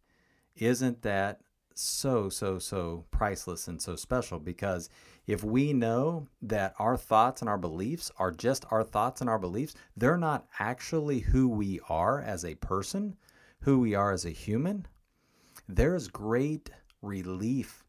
Isn't 0.55 1.01
that 1.01 1.41
so, 1.75 2.29
so, 2.29 2.57
so 2.57 3.05
priceless 3.11 3.67
and 3.67 3.81
so 3.81 3.95
special? 3.95 4.39
Because 4.39 4.89
if 5.27 5.43
we 5.43 5.73
know 5.73 6.27
that 6.41 6.73
our 6.79 6.97
thoughts 6.97 7.41
and 7.41 7.49
our 7.49 7.57
beliefs 7.57 8.11
are 8.17 8.31
just 8.31 8.65
our 8.71 8.83
thoughts 8.83 9.21
and 9.21 9.29
our 9.29 9.39
beliefs, 9.39 9.75
they're 9.95 10.17
not 10.17 10.45
actually 10.59 11.19
who 11.19 11.47
we 11.47 11.79
are 11.89 12.21
as 12.21 12.43
a 12.45 12.55
person, 12.55 13.15
who 13.61 13.79
we 13.79 13.93
are 13.95 14.11
as 14.11 14.25
a 14.25 14.29
human, 14.29 14.87
there's 15.67 16.07
great 16.07 16.69
relief 17.01 17.83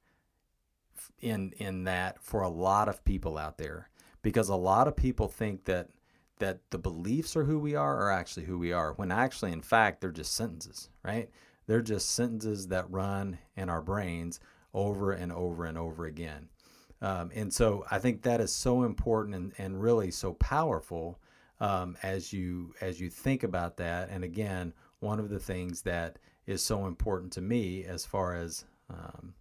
in 1.21 1.53
in 1.57 1.85
that 1.85 2.23
for 2.23 2.43
a 2.43 2.49
lot 2.49 2.89
of 2.89 3.05
people 3.05 3.39
out 3.39 3.59
there 3.59 3.89
because 4.23 4.49
a 4.49 4.57
lot 4.57 4.89
of 4.89 4.97
people 4.97 5.29
think 5.29 5.65
that 5.65 5.89
that 6.39 6.59
the 6.71 6.79
beliefs 6.79 7.37
are 7.37 7.45
who 7.45 7.59
we 7.59 7.75
are 7.75 7.97
are 7.97 8.11
actually 8.11 8.45
who 8.45 8.59
we 8.59 8.73
are 8.73 8.93
when 8.95 9.11
actually 9.11 9.53
in 9.53 9.63
fact 9.63 10.01
they're 10.01 10.11
just 10.11 10.35
sentences 10.35 10.91
right 11.03 11.31
they're 11.67 11.83
just 11.83 12.11
sentences 12.13 12.69
that 12.69 12.91
run 12.91 13.39
in 13.57 13.69
our 13.69 13.83
brains 13.83 14.41
over 14.75 15.13
and 15.13 15.33
over 15.33 15.65
and 15.65 15.79
over 15.79 16.07
again 16.07 16.49
um, 17.03 17.31
and 17.35 17.53
so 17.53 17.85
i 17.91 17.99
think 17.99 18.23
that 18.23 18.41
is 18.41 18.53
so 18.53 18.83
important 18.83 19.35
and, 19.35 19.53
and 19.59 19.81
really 19.81 20.11
so 20.11 20.33
powerful 20.35 21.19
um, 21.61 21.97
as 22.03 22.33
you 22.33 22.75
as 22.81 23.01
you 23.01 23.09
think 23.09 23.43
about 23.43 23.77
that 23.77 24.09
and 24.11 24.25
again 24.25 24.73
one 25.01 25.19
of 25.19 25.29
the 25.29 25.39
things 25.39 25.83
that 25.83 26.19
is 26.47 26.63
so 26.63 26.87
important 26.87 27.33
to 27.33 27.41
me 27.41 27.85
as 27.85 28.07
far 28.07 28.35
as 28.35 28.65
um, 28.91 29.35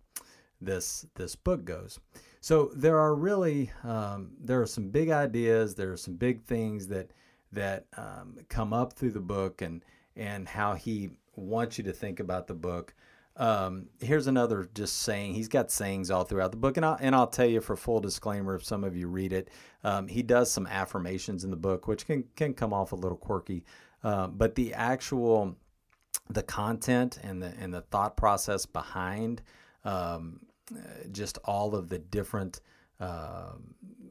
this 0.62 1.06
this 1.16 1.36
book 1.36 1.66
goes. 1.66 2.00
So 2.42 2.72
there 2.76 3.00
are 3.00 3.16
really 3.16 3.72
um, 3.84 4.32
there 4.40 4.62
are 4.62 4.68
some 4.68 4.90
big 4.90 5.10
ideas. 5.10 5.76
There 5.76 5.92
are 5.92 5.98
some 5.98 6.16
big 6.16 6.44
things 6.44 6.88
that 6.88 7.12
that 7.52 7.86
um, 7.98 8.38
come 8.50 8.74
up 8.74 8.94
through 8.94 9.12
the 9.12 9.20
book 9.20 9.62
and 9.62 9.84
and 10.16 10.48
how 10.48 10.74
he 10.74 11.12
wants 11.36 11.78
you 11.78 11.84
to 11.86 11.94
think 11.94 12.20
about 12.20 12.48
the 12.48 12.54
book. 12.54 12.94
Um, 13.38 13.88
here's 14.00 14.28
another 14.28 14.70
just 14.74 15.02
saying. 15.02 15.34
He's 15.34 15.50
got 15.50 15.70
sayings 15.70 16.10
all 16.10 16.24
throughout 16.24 16.52
the 16.52 16.58
book, 16.58 16.78
and 16.78 16.86
I'll, 16.86 16.98
and 17.02 17.14
I'll 17.14 17.28
tell 17.28 17.46
you 17.46 17.60
for 17.60 17.76
full 17.76 18.00
disclaimer, 18.00 18.56
if 18.56 18.64
some 18.64 18.84
of 18.84 18.96
you 18.96 19.08
read 19.08 19.34
it, 19.34 19.50
um, 19.84 20.08
he 20.08 20.24
does 20.24 20.50
some 20.50 20.68
affirmations 20.68 21.44
in 21.44 21.52
the 21.52 21.58
book, 21.58 21.88
which 21.88 22.06
can 22.06 22.24
can 22.36 22.54
come 22.54 22.74
off 22.74 22.94
a 22.94 22.96
little 22.96 23.18
quirky, 23.18 23.66
uh, 24.04 24.28
but 24.28 24.56
the 24.56 24.74
actual 24.74 25.58
the 26.30 26.44
content 26.44 27.20
and 27.24 27.42
the 27.42 27.54
and 27.60 27.74
the 27.74 27.82
thought 27.82 28.16
process 28.16 28.66
behind 28.66 29.42
um, 29.84 30.40
just 31.12 31.38
all 31.44 31.76
of 31.76 31.90
the 31.90 32.00
different 32.00 32.62
uh, 33.00 33.52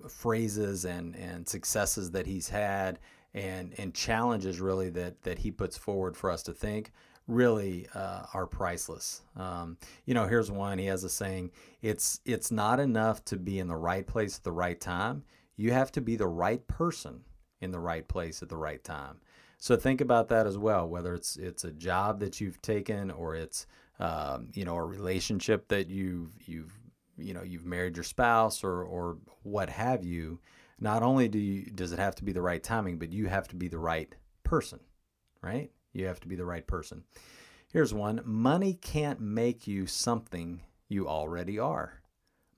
phrases 0.08 0.84
and 0.84 1.16
and 1.16 1.48
successes 1.48 2.10
that 2.10 2.26
he's 2.26 2.48
had 2.48 2.98
and 3.32 3.74
and 3.78 3.94
challenges 3.94 4.60
really 4.60 4.90
that 4.90 5.22
that 5.22 5.38
he 5.38 5.50
puts 5.50 5.76
forward 5.76 6.16
for 6.16 6.30
us 6.30 6.42
to 6.42 6.52
think 6.52 6.92
really 7.26 7.86
uh, 7.94 8.26
are 8.34 8.46
priceless. 8.46 9.22
Um, 9.36 9.78
you 10.04 10.14
know, 10.14 10.26
here's 10.26 10.50
one. 10.50 10.78
He 10.78 10.86
has 10.86 11.04
a 11.04 11.08
saying: 11.08 11.50
"It's 11.82 12.20
it's 12.24 12.50
not 12.50 12.80
enough 12.80 13.24
to 13.26 13.36
be 13.36 13.58
in 13.58 13.68
the 13.68 13.76
right 13.76 14.06
place 14.06 14.38
at 14.38 14.44
the 14.44 14.52
right 14.52 14.80
time. 14.80 15.24
You 15.56 15.72
have 15.72 15.92
to 15.92 16.00
be 16.00 16.16
the 16.16 16.26
right 16.26 16.66
person 16.66 17.20
in 17.60 17.70
the 17.70 17.80
right 17.80 18.06
place 18.06 18.42
at 18.42 18.48
the 18.48 18.56
right 18.56 18.82
time." 18.82 19.20
So 19.58 19.76
think 19.76 20.00
about 20.00 20.28
that 20.28 20.46
as 20.46 20.58
well. 20.58 20.88
Whether 20.88 21.14
it's 21.14 21.36
it's 21.36 21.64
a 21.64 21.72
job 21.72 22.20
that 22.20 22.40
you've 22.40 22.60
taken 22.60 23.10
or 23.10 23.34
it's 23.34 23.66
um, 23.98 24.48
you 24.52 24.64
know 24.64 24.76
a 24.76 24.84
relationship 24.84 25.68
that 25.68 25.88
you've 25.88 26.32
you've 26.46 26.78
you 27.16 27.32
know 27.32 27.42
you've 27.42 27.64
married 27.64 27.96
your 27.96 28.04
spouse 28.04 28.62
or 28.62 28.82
or 28.82 29.18
what 29.42 29.70
have 29.70 30.04
you. 30.04 30.40
Not 30.80 31.02
only 31.02 31.28
do 31.28 31.38
you 31.38 31.70
does 31.70 31.92
it 31.92 31.98
have 31.98 32.14
to 32.16 32.24
be 32.24 32.32
the 32.32 32.42
right 32.42 32.62
timing, 32.62 32.98
but 32.98 33.12
you 33.12 33.28
have 33.28 33.48
to 33.48 33.56
be 33.56 33.68
the 33.68 33.78
right 33.78 34.14
person, 34.42 34.80
right? 35.40 35.70
You 35.94 36.06
have 36.06 36.20
to 36.20 36.28
be 36.28 36.36
the 36.36 36.44
right 36.44 36.66
person. 36.66 37.04
Here's 37.72 37.94
one: 37.94 38.20
money 38.26 38.74
can't 38.74 39.20
make 39.20 39.66
you 39.66 39.86
something 39.86 40.60
you 40.88 41.08
already 41.08 41.58
are. 41.58 42.02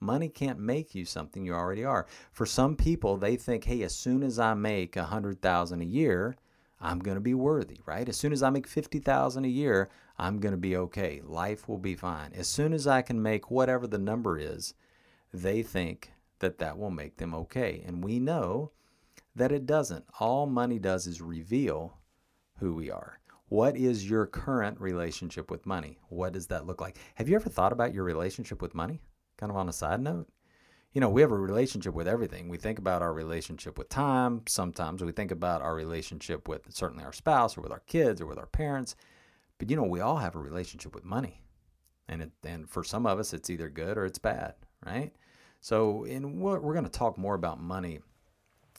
Money 0.01 0.27
can't 0.27 0.59
make 0.59 0.93
you 0.93 1.05
something 1.05 1.45
you 1.45 1.53
already 1.53 1.85
are. 1.85 2.05
For 2.31 2.45
some 2.45 2.75
people, 2.75 3.15
they 3.15 3.35
think, 3.37 3.63
hey, 3.63 3.81
as 3.83 3.95
soon 3.95 4.21
as 4.21 4.37
I 4.37 4.53
make 4.53 4.95
a 4.95 5.05
hundred 5.05 5.41
thousand 5.41 5.81
a 5.81 5.85
year, 5.85 6.35
I'm 6.79 6.99
going 6.99 7.15
to 7.15 7.21
be 7.21 7.33
worthy, 7.33 7.79
right? 7.85 8.07
As 8.07 8.17
soon 8.17 8.31
as 8.31 8.43
I 8.43 8.49
make 8.51 8.67
50,000 8.67 9.45
a 9.45 9.47
year, 9.47 9.89
I'm 10.19 10.39
going 10.39 10.51
to 10.51 10.57
be 10.57 10.77
okay. 10.77 11.21
Life 11.23 11.67
will 11.67 11.79
be 11.79 11.95
fine. 11.95 12.31
As 12.33 12.47
soon 12.47 12.73
as 12.73 12.85
I 12.85 13.01
can 13.01 13.21
make 13.21 13.49
whatever 13.49 13.87
the 13.87 13.97
number 13.97 14.37
is, 14.37 14.73
they 15.33 15.63
think 15.63 16.11
that 16.39 16.59
that 16.59 16.77
will 16.77 16.91
make 16.91 17.17
them 17.17 17.33
okay. 17.33 17.83
And 17.85 18.03
we 18.03 18.19
know 18.19 18.71
that 19.35 19.51
it 19.51 19.65
doesn't. 19.65 20.05
All 20.19 20.45
money 20.45 20.77
does 20.77 21.07
is 21.07 21.21
reveal 21.21 21.97
who 22.59 22.75
we 22.75 22.91
are. 22.91 23.19
What 23.49 23.77
is 23.77 24.09
your 24.09 24.25
current 24.25 24.79
relationship 24.81 25.49
with 25.49 25.65
money? 25.65 25.99
What 26.09 26.33
does 26.33 26.47
that 26.47 26.65
look 26.65 26.81
like? 26.81 26.97
Have 27.15 27.29
you 27.29 27.35
ever 27.35 27.49
thought 27.49 27.71
about 27.71 27.93
your 27.93 28.03
relationship 28.03 28.61
with 28.61 28.75
money? 28.75 29.01
Kind 29.37 29.51
of 29.51 29.55
on 29.55 29.69
a 29.69 29.73
side 29.73 30.01
note. 30.01 30.27
You 30.91 30.99
know, 30.99 31.09
we 31.09 31.21
have 31.21 31.31
a 31.31 31.37
relationship 31.37 31.93
with 31.93 32.09
everything. 32.09 32.49
We 32.49 32.57
think 32.57 32.77
about 32.77 33.01
our 33.01 33.13
relationship 33.13 33.77
with 33.77 33.87
time. 33.87 34.41
Sometimes 34.47 35.01
we 35.01 35.13
think 35.13 35.31
about 35.31 35.61
our 35.61 35.75
relationship 35.75 36.47
with 36.49 36.63
certainly 36.73 37.05
our 37.05 37.13
spouse 37.13 37.57
or 37.57 37.61
with 37.61 37.71
our 37.71 37.83
kids 37.87 38.19
or 38.19 38.25
with 38.25 38.37
our 38.37 38.47
parents. 38.47 38.95
But 39.59 39.69
you 39.69 39.77
know, 39.77 39.83
we 39.83 40.01
all 40.01 40.17
have 40.17 40.35
a 40.35 40.39
relationship 40.39 40.93
with 40.93 41.05
money. 41.05 41.41
And 42.09 42.23
it, 42.23 42.31
and 42.43 42.69
for 42.69 42.83
some 42.83 43.05
of 43.05 43.17
us 43.17 43.33
it's 43.33 43.49
either 43.49 43.69
good 43.69 43.97
or 43.97 44.05
it's 44.05 44.19
bad, 44.19 44.55
right? 44.85 45.13
So, 45.61 46.03
in 46.03 46.39
what 46.39 46.63
we're 46.63 46.73
going 46.73 46.85
to 46.85 46.91
talk 46.91 47.17
more 47.17 47.35
about 47.35 47.61
money 47.61 47.99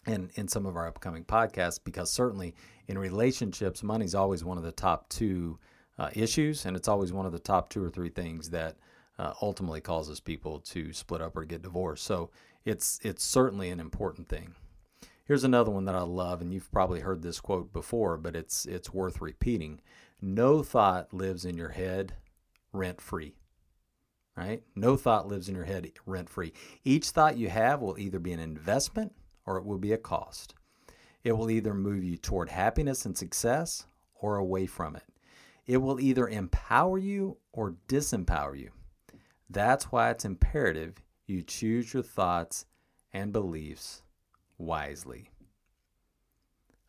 in, 0.09 0.31
in 0.35 0.49
some 0.49 0.67
of 0.67 0.77
our 0.77 0.87
upcoming 0.87 1.25
podcasts 1.25 1.79
because 1.83 2.11
certainly 2.11 2.55
in 2.87 2.99
relationships, 2.99 3.83
money's 3.83 4.15
always 4.15 4.45
one 4.45 4.59
of 4.59 4.65
the 4.65 4.73
top 4.73 5.09
two 5.09 5.59
uh, 5.99 6.11
issues, 6.15 6.65
and 6.65 6.77
it's 6.77 6.89
always 6.89 7.13
one 7.13 7.27
of 7.27 7.33
the 7.33 7.39
top 7.39 7.69
two 7.71 7.85
or 7.85 7.91
three 7.91 8.09
things 8.09 8.51
that 8.51 8.77
uh, 9.19 9.35
ultimately 9.43 9.81
causes 9.81 10.21
people 10.21 10.61
to 10.61 10.93
split 10.93 11.21
up 11.21 11.37
or 11.37 11.45
get 11.45 11.63
divorced. 11.63 12.05
So 12.05 12.31
it's 12.65 13.01
it's 13.03 13.25
certainly 13.25 13.71
an 13.71 13.81
important 13.81 14.29
thing. 14.29 14.55
Here's 15.25 15.45
another 15.45 15.71
one 15.71 15.85
that 15.85 15.95
I 15.95 16.03
love, 16.03 16.41
and 16.41 16.55
you've 16.55 16.73
probably 16.73 17.01
heard 17.01 17.23
this 17.23 17.41
quote 17.41 17.73
before, 17.73 18.17
but 18.17 18.37
it's 18.37 18.65
it's 18.65 18.95
worth 18.95 19.21
repeating. 19.21 19.81
No 20.21 20.63
thought 20.63 21.13
lives 21.13 21.45
in 21.45 21.57
your 21.57 21.71
head 21.71 22.15
rent 22.73 23.01
free. 23.01 23.35
Right? 24.37 24.63
No 24.77 24.97
thought 24.97 25.27
lives 25.27 25.49
in 25.49 25.57
your 25.57 25.65
head 25.65 25.91
rent 26.07 26.31
free. 26.31 26.53
Each 26.85 27.11
thought 27.11 27.37
you 27.37 27.49
have 27.49 27.81
will 27.81 27.99
either 27.99 28.21
be 28.21 28.33
an 28.33 28.39
investment 28.39 29.13
or 29.49 29.57
it 29.57 29.65
will 29.65 29.79
be 29.79 29.93
a 29.93 29.99
cost. 29.99 30.55
It 31.25 31.33
will 31.33 31.51
either 31.51 31.73
move 31.73 32.05
you 32.05 32.19
toward 32.19 32.51
happiness 32.51 33.07
and 33.07 33.17
success 33.17 33.87
or 34.15 34.37
away 34.37 34.67
from 34.67 34.95
it. 34.95 35.05
It 35.67 35.79
will 35.79 35.99
either 35.99 36.29
empower 36.29 36.99
you 36.99 37.39
or 37.53 37.77
disempower 37.89 38.59
you. 38.59 38.71
That's 39.49 39.87
why 39.87 40.11
it's 40.11 40.27
imperative 40.27 40.97
you 41.27 41.43
choose 41.43 41.95
your 41.95 42.03
thoughts 42.03 42.67
and 43.11 43.33
beliefs 43.33 44.03
wisely. 44.59 45.31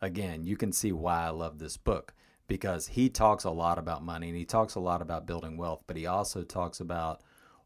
Again, 0.02 0.44
you 0.44 0.58
can 0.58 0.74
see 0.74 0.92
why 0.92 1.28
I 1.28 1.30
love 1.30 1.60
this 1.60 1.78
book 1.78 2.14
because 2.48 2.88
he 2.88 3.10
talks 3.10 3.46
a 3.46 3.52
lot 3.52 3.78
about 3.78 4.04
money 4.04 4.28
and 4.28 4.38
he 4.38 4.46
talks 4.46 4.76
a 4.76 4.82
lot 4.82 5.02
about 5.02 5.28
building 5.28 5.56
wealth, 5.56 5.84
but 5.88 5.96
he 5.96 6.08
also 6.08 6.44
talks 6.44 6.82
about 6.82 7.22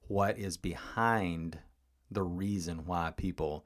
what 0.08 0.38
is 0.38 0.58
behind 0.58 1.58
the 2.12 2.24
reason 2.24 2.86
why 2.86 3.12
people 3.18 3.66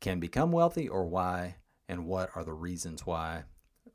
can 0.00 0.18
become 0.18 0.50
wealthy 0.50 0.88
or 0.88 1.04
why 1.04 1.56
and 1.88 2.06
what 2.06 2.30
are 2.34 2.44
the 2.44 2.52
reasons 2.52 3.04
why 3.04 3.44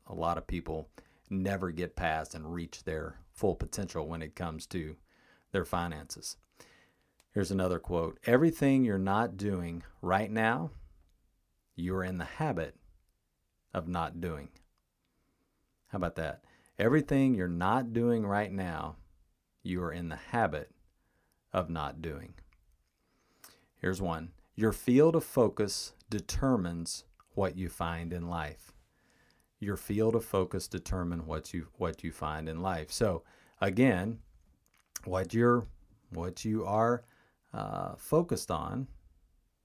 a 0.06 0.14
lot 0.14 0.38
of 0.38 0.46
people 0.46 0.88
never 1.28 1.70
get 1.70 1.96
past 1.96 2.34
and 2.34 2.54
reach 2.54 2.84
their 2.84 3.18
full 3.32 3.54
potential 3.54 4.06
when 4.06 4.22
it 4.22 4.36
comes 4.36 4.66
to 4.66 4.96
their 5.52 5.64
finances. 5.64 6.36
Here's 7.32 7.50
another 7.50 7.78
quote 7.78 8.18
Everything 8.24 8.84
you're 8.84 8.98
not 8.98 9.36
doing 9.36 9.82
right 10.00 10.30
now, 10.30 10.70
you're 11.74 12.04
in 12.04 12.18
the 12.18 12.24
habit 12.24 12.76
of 13.74 13.88
not 13.88 14.20
doing. 14.20 14.48
How 15.88 15.96
about 15.96 16.16
that? 16.16 16.42
Everything 16.78 17.34
you're 17.34 17.48
not 17.48 17.92
doing 17.92 18.26
right 18.26 18.52
now, 18.52 18.96
you 19.62 19.82
are 19.82 19.92
in 19.92 20.08
the 20.08 20.16
habit 20.16 20.70
of 21.52 21.68
not 21.70 22.00
doing. 22.00 22.34
Here's 23.76 24.00
one 24.00 24.30
Your 24.54 24.72
field 24.72 25.16
of 25.16 25.24
focus 25.24 25.92
determines 26.10 27.04
what 27.34 27.56
you 27.56 27.68
find 27.68 28.12
in 28.12 28.28
life. 28.28 28.72
Your 29.60 29.76
field 29.76 30.14
of 30.14 30.24
focus 30.24 30.68
determine 30.68 31.26
what 31.26 31.54
you 31.54 31.68
what 31.76 32.04
you 32.04 32.12
find 32.12 32.48
in 32.48 32.60
life. 32.60 32.90
So 32.90 33.22
again, 33.60 34.18
what 35.04 35.32
you're 35.32 35.66
what 36.10 36.44
you 36.44 36.64
are 36.64 37.04
uh, 37.52 37.94
focused 37.96 38.50
on, 38.50 38.86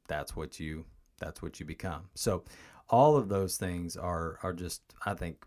that's 0.08 0.36
what 0.36 0.60
you 0.60 0.86
that's 1.19 1.41
what 1.41 1.60
you 1.60 1.65
become. 1.65 2.10
So 2.15 2.43
all 2.89 3.17
of 3.17 3.30
those 3.30 3.58
things 3.58 3.97
are 3.97 4.39
are 4.43 4.54
just 4.54 4.82
I 5.06 5.13
think 5.13 5.45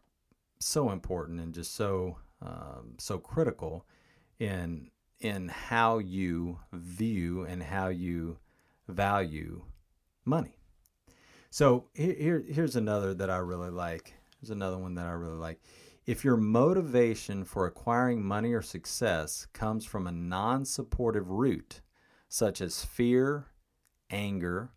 so 0.60 0.90
important 0.90 1.40
and 1.40 1.54
just 1.54 1.74
so 1.74 2.18
um, 2.42 2.94
so 2.98 3.18
critical 3.18 3.86
in 4.38 4.90
in 5.20 5.48
how 5.48 5.98
you 5.98 6.58
view 6.72 7.44
and 7.44 7.62
how 7.62 7.88
you 7.88 8.38
value 8.88 9.64
money. 10.24 10.58
So 11.54 11.84
here, 11.94 12.42
here's 12.48 12.74
another 12.74 13.14
that 13.14 13.30
I 13.30 13.36
really 13.36 13.70
like. 13.70 14.14
Here's 14.40 14.50
another 14.50 14.76
one 14.76 14.96
that 14.96 15.06
I 15.06 15.12
really 15.12 15.36
like. 15.36 15.60
If 16.04 16.24
your 16.24 16.36
motivation 16.36 17.44
for 17.44 17.64
acquiring 17.64 18.24
money 18.24 18.52
or 18.52 18.60
success 18.60 19.46
comes 19.52 19.84
from 19.84 20.08
a 20.08 20.10
non 20.10 20.64
supportive 20.64 21.30
root, 21.30 21.80
such 22.28 22.60
as 22.60 22.84
fear, 22.84 23.46
anger, 24.10 24.72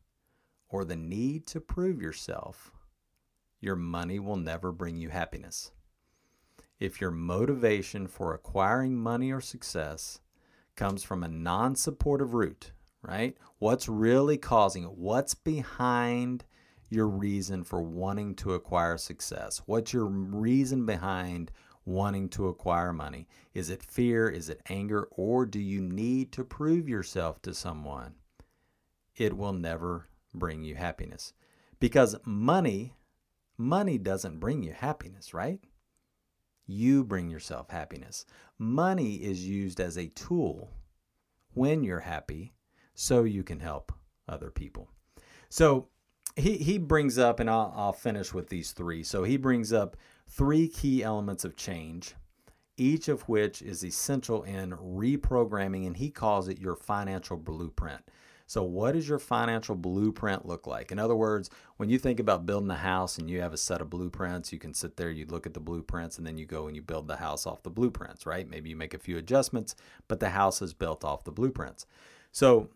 or 0.69 0.85
the 0.85 0.95
need 0.95 1.47
to 1.47 1.59
prove 1.59 1.99
yourself, 1.99 2.71
your 3.59 3.75
money 3.75 4.19
will 4.19 4.37
never 4.37 4.71
bring 4.71 4.97
you 4.97 5.09
happiness. 5.09 5.71
If 6.79 7.01
your 7.01 7.09
motivation 7.09 8.05
for 8.05 8.35
acquiring 8.35 8.95
money 8.95 9.31
or 9.31 9.41
success 9.41 10.19
comes 10.75 11.01
from 11.01 11.23
a 11.23 11.27
non 11.27 11.75
supportive 11.75 12.35
root, 12.35 12.71
right? 13.01 13.35
What's 13.57 13.89
really 13.89 14.37
causing 14.37 14.83
it? 14.83 14.91
What's 14.91 15.33
behind 15.33 16.43
your 16.89 17.08
reason 17.08 17.63
for 17.63 17.82
wanting 17.82 18.36
to 18.36 18.54
acquire 18.54 18.97
success? 18.97 19.62
What's 19.65 19.93
your 19.93 20.06
reason 20.06 20.86
behind 20.86 21.52
wanting 21.86 22.30
to 22.30 22.47
acquire 22.47 22.93
money? 22.93 23.28
Is 23.54 23.69
it 23.69 23.84
fear? 23.84 24.30
Is 24.30 24.50
it 24.50 24.62
anger? 24.69 25.08
Or 25.12 25.45
do 25.45 25.60
you 25.60 25.82
need 25.82 26.32
to 26.34 26.43
prove 26.43 26.88
yourself 26.88 27.41
to 27.43 27.54
someone? 27.54 28.15
It 29.15 29.36
will 29.36 29.54
never 29.54 30.08
bring 30.34 30.63
you 30.63 30.76
happiness. 30.76 31.34
Because 31.80 32.15
money, 32.26 32.93
money 33.58 33.97
doesn't 33.97 34.39
bring 34.39 34.63
you 34.63 34.73
happiness, 34.73 35.34
right? 35.34 35.60
You 36.65 37.04
bring 37.04 37.30
yourself 37.30 37.69
happiness. 37.69 38.26
Money 38.60 39.15
is 39.15 39.47
used 39.47 39.80
as 39.80 39.97
a 39.97 40.08
tool 40.08 40.69
when 41.54 41.84
you're 41.84 42.02
happy 42.02 42.54
so 42.93 43.23
you 43.23 43.43
can 43.43 43.60
help 43.60 43.93
other 44.28 44.52
people. 44.52 44.89
So 45.50 45.88
he, 46.38 46.58
he 46.58 46.78
brings 46.78 47.17
up, 47.17 47.39
and 47.39 47.50
I'll, 47.50 47.73
I'll 47.76 47.93
finish 47.93 48.34
with 48.34 48.50
these 48.50 48.71
three. 48.71 49.04
So 49.04 49.23
he 49.23 49.38
brings 49.38 49.73
up 49.73 49.97
three 50.28 50.67
key 50.67 51.04
elements 51.04 51.43
of 51.43 51.56
change, 51.56 52.13
each 52.78 53.08
of 53.08 53.23
which 53.23 53.62
is 53.62 53.84
essential 53.84 54.43
in 54.43 54.71
reprogramming, 54.71 55.88
and 55.88 55.97
he 55.97 56.12
calls 56.12 56.47
it 56.47 56.60
your 56.60 56.76
financial 56.76 57.38
blueprint. 57.38 58.02
So, 58.50 58.63
what 58.63 58.93
does 58.93 59.10
your 59.10 59.19
financial 59.19 59.76
blueprint 59.76 60.45
look 60.45 60.67
like? 60.67 60.93
In 60.93 61.00
other 61.00 61.15
words, 61.15 61.50
when 61.76 61.89
you 61.89 62.00
think 62.00 62.17
about 62.17 62.45
building 62.45 62.69
a 62.69 62.78
house 62.78 63.17
and 63.17 63.30
you 63.30 63.41
have 63.41 63.52
a 63.52 63.58
set 63.58 63.82
of 63.82 63.89
blueprints, 63.89 64.54
you 64.54 64.60
can 64.60 64.73
sit 64.73 64.95
there, 64.95 65.10
you 65.10 65.26
look 65.26 65.45
at 65.45 65.54
the 65.54 65.60
blueprints, 65.60 66.17
and 66.17 66.26
then 66.26 66.38
you 66.38 66.45
go 66.45 66.67
and 66.67 66.76
you 66.76 66.82
build 66.82 67.10
the 67.10 67.17
house 67.17 67.45
off 67.45 67.63
the 67.63 67.69
blueprints, 67.69 68.26
right? 68.26 68.50
Maybe 68.50 68.69
you 68.69 68.78
make 68.78 68.93
a 68.93 69.00
few 69.00 69.17
adjustments, 69.17 69.76
but 70.08 70.21
the 70.21 70.30
house 70.30 70.62
is 70.62 70.73
built 70.73 71.04
off 71.04 71.26
the 71.26 71.32
blueprints. 71.32 71.88
So, 72.32 72.69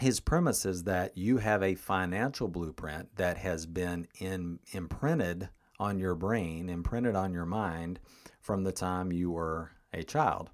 his 0.00 0.20
premise 0.20 0.64
is 0.64 0.84
that 0.84 1.16
you 1.16 1.38
have 1.38 1.62
a 1.62 1.74
financial 1.74 2.48
blueprint 2.48 3.16
that 3.16 3.38
has 3.38 3.66
been 3.66 4.06
in, 4.18 4.60
imprinted 4.72 5.48
on 5.78 5.98
your 5.98 6.14
brain, 6.14 6.68
imprinted 6.68 7.14
on 7.14 7.32
your 7.32 7.46
mind 7.46 8.00
from 8.40 8.64
the 8.64 8.72
time 8.72 9.12
you 9.12 9.30
were 9.30 9.72
a 9.92 10.02
child. 10.02 10.50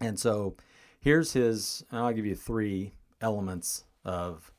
And 0.00 0.18
so 0.18 0.56
here's 1.00 1.32
his, 1.32 1.84
I'll 1.90 2.12
give 2.12 2.26
you 2.26 2.34
three 2.34 2.92
elements 3.20 3.84
of 4.04 4.52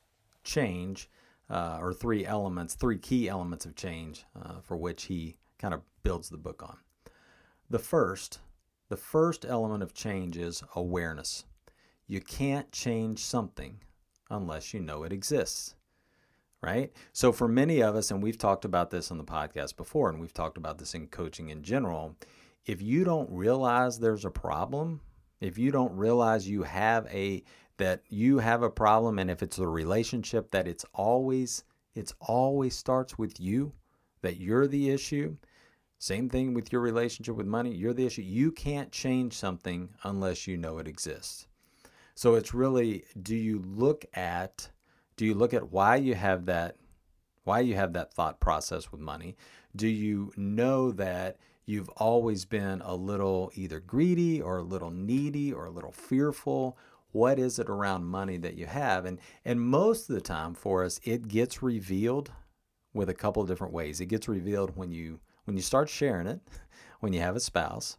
change, 0.44 1.10
uh, 1.50 1.78
or 1.80 1.94
three 1.94 2.26
elements, 2.26 2.76
three 2.76 2.98
key 2.98 3.28
elements 3.30 3.66
of 3.66 3.76
change 3.76 4.26
uh, 4.42 4.60
for 4.62 4.78
which 4.78 5.04
he 5.04 5.36
kind 5.60 5.74
of 5.74 5.82
builds 6.04 6.30
the 6.30 6.38
book 6.38 6.64
on. 6.64 6.78
The 7.70 7.80
first, 7.80 8.40
the 8.90 8.98
first 8.98 9.46
element 9.46 9.84
of 9.84 9.94
change 9.94 10.38
is 10.38 10.64
awareness. 10.76 11.46
You 12.08 12.22
can't 12.22 12.72
change 12.72 13.20
something 13.20 13.80
unless 14.34 14.74
you 14.74 14.80
know 14.80 15.04
it 15.04 15.14
exists. 15.14 15.76
Right? 16.62 16.94
So, 17.12 17.34
for 17.34 17.48
many 17.48 17.82
of 17.82 17.96
us, 17.96 18.10
and 18.10 18.24
we've 18.24 18.38
talked 18.38 18.64
about 18.64 18.90
this 18.90 19.12
on 19.12 19.18
the 19.18 19.24
podcast 19.26 19.76
before, 19.76 20.10
and 20.10 20.20
we've 20.20 20.34
talked 20.34 20.58
about 20.58 20.78
this 20.78 20.96
in 20.96 21.08
coaching 21.08 21.50
in 21.50 21.62
general, 21.62 22.16
if 22.66 22.82
you 22.82 23.04
don't 23.04 23.30
realize 23.30 24.00
there's 24.00 24.24
a 24.24 24.32
problem, 24.32 25.02
if 25.42 25.58
you 25.58 25.72
don't 25.72 25.94
realize 25.98 26.48
you 26.48 26.64
have 26.64 27.06
a 27.08 27.44
that 27.78 28.02
you 28.08 28.40
have 28.40 28.64
a 28.64 28.70
problem 28.70 29.20
and 29.20 29.30
if 29.30 29.42
it's 29.44 29.58
a 29.58 29.68
relationship 29.68 30.52
that 30.52 30.68
it's 30.68 30.86
always 30.94 31.64
it's 31.96 32.14
always 32.22 32.76
starts 32.76 33.18
with 33.18 33.40
you 33.40 33.74
that 34.22 34.38
you're 34.38 34.68
the 34.68 34.90
issue 34.90 35.36
same 36.00 36.30
thing 36.30 36.54
with 36.54 36.72
your 36.72 36.82
relationship 36.82 37.36
with 37.36 37.48
money 37.48 37.74
you're 37.74 37.94
the 37.94 38.06
issue 38.06 38.22
you 38.22 38.52
can't 38.52 38.92
change 38.92 39.34
something 39.34 39.90
unless 40.04 40.48
you 40.48 40.56
know 40.56 40.78
it 40.78 40.88
exists 40.88 41.48
so 42.16 42.36
it's 42.36 42.54
really 42.54 43.06
do 43.22 43.36
you 43.36 43.60
look 43.60 44.06
at 44.14 44.70
do 45.16 45.26
you 45.26 45.34
look 45.34 45.54
at 45.54 45.72
why 45.72 45.96
you 45.96 46.16
have 46.16 46.46
that 46.46 46.78
why 47.44 47.60
you 47.60 47.76
have 47.76 47.94
that 47.94 48.14
thought 48.14 48.40
process 48.40 48.92
with 48.92 49.02
money? 49.02 49.36
Do 49.76 49.88
you 49.88 50.32
know 50.38 50.92
that 50.92 51.38
You've 51.66 51.90
always 51.90 52.44
been 52.44 52.82
a 52.82 52.96
little 52.96 53.52
either 53.56 53.80
greedy 53.80 54.42
or 54.42 54.58
a 54.58 54.64
little 54.64 54.92
needy 54.92 55.54
or 55.54 55.66
a 55.66 55.72
little 55.72 55.94
fearful. 55.94 56.78
What 57.12 57.40
is 57.40 57.58
it 57.58 57.70
around 57.70 58.06
money 58.06 58.38
that 58.38 58.56
you 58.56 58.66
have? 58.66 59.06
And 59.06 59.20
and 59.46 59.62
most 59.62 60.10
of 60.10 60.16
the 60.16 60.22
time 60.22 60.56
for 60.56 60.84
us, 60.84 61.00
it 61.04 61.28
gets 61.28 61.64
revealed 61.64 62.32
with 62.94 63.10
a 63.10 63.14
couple 63.14 63.42
of 63.42 63.48
different 63.48 63.74
ways. 63.74 64.02
It 64.02 64.08
gets 64.08 64.28
revealed 64.28 64.76
when 64.76 64.92
you 64.92 65.22
when 65.46 65.56
you 65.56 65.64
start 65.64 65.90
sharing 65.90 66.28
it, 66.28 66.42
when 67.00 67.14
you 67.14 67.22
have 67.22 67.36
a 67.36 67.40
spouse. 67.40 67.98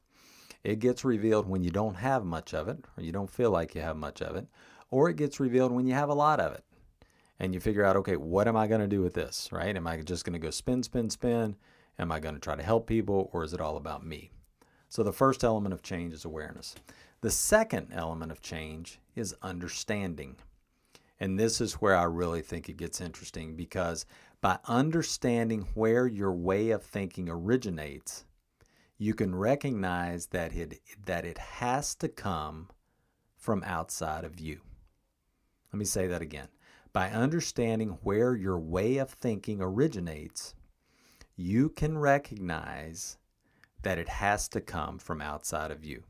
It 0.64 0.79
gets 0.79 1.05
revealed 1.05 1.46
when 1.46 1.62
you 1.62 1.70
don't 1.70 1.96
have 1.96 2.24
much 2.24 2.55
of 2.55 2.68
it, 2.68 2.79
or 2.96 3.05
you 3.05 3.12
don't 3.12 3.31
feel 3.31 3.50
like 3.50 3.74
you 3.74 3.83
have 3.83 3.96
much 3.96 4.22
of 4.22 4.35
it, 4.35 4.46
or 4.90 5.11
it 5.11 5.16
gets 5.16 5.38
revealed 5.38 5.72
when 5.72 5.87
you 5.87 5.92
have 5.92 6.09
a 6.09 6.14
lot 6.14 6.40
of 6.40 6.55
it. 6.55 6.64
And 7.38 7.53
you 7.53 7.61
figure 7.61 7.85
out, 7.85 7.96
okay, 7.96 8.16
what 8.16 8.48
am 8.48 8.57
I 8.57 8.66
going 8.66 8.81
to 8.81 8.87
do 8.87 9.03
with 9.03 9.12
this, 9.12 9.50
right? 9.53 9.77
Am 9.77 9.87
I 9.87 9.98
just 9.98 10.24
going 10.24 10.33
to 10.33 10.38
go 10.38 10.50
spin, 10.50 10.83
spin, 10.83 11.11
spin? 11.11 11.57
Am 11.98 12.11
I 12.11 12.18
going 12.18 12.35
to 12.35 12.40
try 12.40 12.57
to 12.57 12.62
help 12.62 12.87
people, 12.87 13.29
or 13.33 13.44
is 13.44 13.53
it 13.53 13.61
all 13.61 13.77
about 13.77 14.07
me? 14.07 14.31
So 14.88 15.03
the 15.03 15.12
first 15.12 15.44
element 15.44 15.74
of 15.74 15.83
change 15.83 16.14
is 16.14 16.24
awareness. 16.24 16.74
The 17.20 17.31
second 17.31 17.88
element 17.92 18.33
of 18.33 18.40
change 18.40 19.00
is 19.14 19.35
understanding. 19.42 20.37
And 21.20 21.38
this 21.38 21.61
is 21.61 21.74
where 21.74 21.96
I 21.96 22.05
really 22.05 22.42
think 22.42 22.68
it 22.68 22.77
gets 22.77 23.00
interesting 23.00 23.55
because 23.57 24.07
by 24.40 24.59
understanding 24.66 25.66
where 25.74 26.07
your 26.07 26.33
way 26.33 26.70
of 26.70 26.83
thinking 26.83 27.29
originates, 27.29 28.24
you 28.99 29.15
can 29.15 29.35
recognize 29.35 30.27
that 30.27 30.55
it 30.55 30.81
that 31.07 31.25
it 31.25 31.39
has 31.39 31.95
to 31.97 32.09
come 32.09 32.69
from 33.37 33.63
outside 33.65 34.25
of 34.25 34.41
you. 34.41 34.61
Let 35.73 35.79
me 35.79 35.85
say 35.85 36.07
that 36.07 36.23
again. 36.23 36.49
By 36.93 37.11
understanding 37.11 37.99
where 38.03 38.37
your 38.37 38.59
way 38.59 38.99
of 38.99 39.11
thinking 39.11 39.61
originates, 39.61 40.55
you 41.37 41.69
can 41.69 41.99
recognize 41.99 43.19
that 43.83 43.99
it 43.99 44.09
has 44.09 44.49
to 44.49 44.61
come 44.61 44.99
from 44.99 45.21
outside 45.21 45.71
of 45.71 45.85
you. 45.85 46.05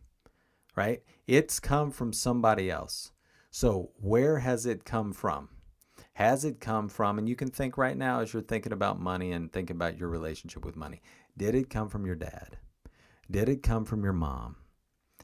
Right? 0.76 1.02
It's 1.26 1.60
come 1.60 1.90
from 1.90 2.12
somebody 2.12 2.70
else. 2.70 3.12
So, 3.50 3.92
where 4.00 4.40
has 4.40 4.66
it 4.66 4.84
come 4.84 5.12
from? 5.12 5.48
Has 6.14 6.44
it 6.44 6.60
come 6.60 6.88
from, 6.88 7.18
and 7.18 7.28
you 7.28 7.36
can 7.36 7.50
think 7.50 7.78
right 7.78 7.96
now 7.96 8.20
as 8.20 8.32
you're 8.32 8.42
thinking 8.42 8.72
about 8.72 9.00
money 9.00 9.32
and 9.32 9.52
thinking 9.52 9.76
about 9.76 9.98
your 9.98 10.08
relationship 10.08 10.64
with 10.64 10.76
money, 10.76 11.00
did 11.36 11.54
it 11.54 11.70
come 11.70 11.88
from 11.88 12.04
your 12.04 12.14
dad? 12.16 12.58
Did 13.30 13.48
it 13.48 13.62
come 13.62 13.84
from 13.84 14.04
your 14.04 14.12
mom? 14.12 14.56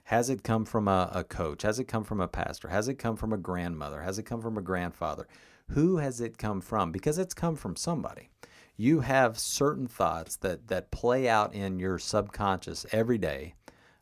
Has 0.04 0.30
it 0.30 0.42
come 0.42 0.64
from 0.64 0.88
a, 0.88 1.10
a, 1.14 1.22
coach? 1.22 1.62
Has 1.62 1.78
it 1.78 1.84
come 1.84 2.02
from 2.02 2.20
a 2.20 2.28
pastor? 2.28 2.68
Has 2.68 2.88
it 2.88 2.94
come 2.94 3.16
from 3.16 3.32
a 3.32 3.38
grandmother? 3.38 4.02
Has 4.02 4.18
it 4.18 4.24
come 4.24 4.40
from 4.40 4.56
a 4.56 4.62
grandfather? 4.62 5.28
Who 5.70 5.98
has 5.98 6.20
it 6.20 6.38
come 6.38 6.60
from? 6.60 6.90
Because 6.90 7.18
it's 7.18 7.34
come 7.34 7.54
from 7.54 7.76
somebody. 7.76 8.30
You 8.76 9.00
have 9.00 9.38
certain 9.38 9.86
thoughts 9.86 10.36
that, 10.36 10.68
that 10.68 10.90
play 10.90 11.28
out 11.28 11.54
in 11.54 11.78
your 11.78 11.98
subconscious 11.98 12.86
every 12.90 13.18
day 13.18 13.54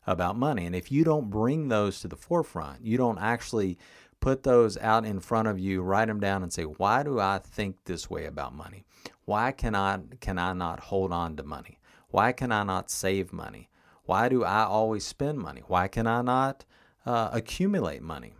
about 0.07 0.37
money. 0.37 0.65
And 0.65 0.75
if 0.75 0.91
you 0.91 1.03
don't 1.03 1.29
bring 1.29 1.67
those 1.67 1.99
to 1.99 2.07
the 2.07 2.15
forefront, 2.15 2.85
you 2.85 2.97
don't 2.97 3.19
actually 3.19 3.77
put 4.21 4.43
those 4.43 4.77
out 4.77 5.05
in 5.05 5.19
front 5.19 5.47
of 5.47 5.59
you, 5.59 5.81
write 5.81 6.07
them 6.07 6.19
down 6.19 6.41
and 6.41 6.51
say, 6.51 6.63
why 6.63 7.03
do 7.03 7.19
I 7.19 7.39
think 7.39 7.83
this 7.83 8.09
way 8.09 8.25
about 8.25 8.55
money? 8.55 8.85
Why 9.25 9.51
can 9.51 9.75
I, 9.75 9.99
can 10.21 10.37
I 10.39 10.53
not 10.53 10.79
hold 10.79 11.11
on 11.11 11.35
to 11.35 11.43
money? 11.43 11.79
Why 12.09 12.31
can 12.31 12.51
I 12.51 12.63
not 12.63 12.89
save 12.89 13.31
money? 13.31 13.69
Why 14.09 14.27
do 14.27 14.43
I 14.43 14.63
always 14.63 15.05
spend 15.05 15.37
money? 15.37 15.61
Why 15.67 15.87
can 15.87 16.07
I 16.07 16.23
not 16.23 16.65
uh, 17.05 17.29
accumulate 17.31 18.01
money? 18.01 18.33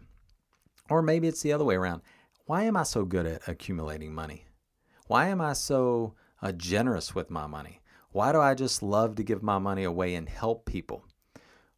Or 0.89 1.03
maybe 1.03 1.27
it's 1.27 1.43
the 1.43 1.53
other 1.53 1.63
way 1.63 1.75
around. 1.75 2.01
Why 2.47 2.63
am 2.63 2.75
I 2.75 2.81
so 2.81 3.05
good 3.05 3.27
at 3.27 3.47
accumulating 3.47 4.11
money? 4.11 4.45
Why 5.05 5.27
am 5.27 5.41
I 5.41 5.53
so 5.53 6.15
uh, 6.41 6.53
generous 6.53 7.13
with 7.13 7.29
my 7.29 7.45
money? 7.45 7.81
Why 8.11 8.31
do 8.31 8.41
I 8.41 8.55
just 8.55 8.81
love 8.81 9.13
to 9.17 9.23
give 9.23 9.43
my 9.43 9.59
money 9.59 9.83
away 9.83 10.15
and 10.15 10.27
help 10.27 10.65
people? 10.65 11.05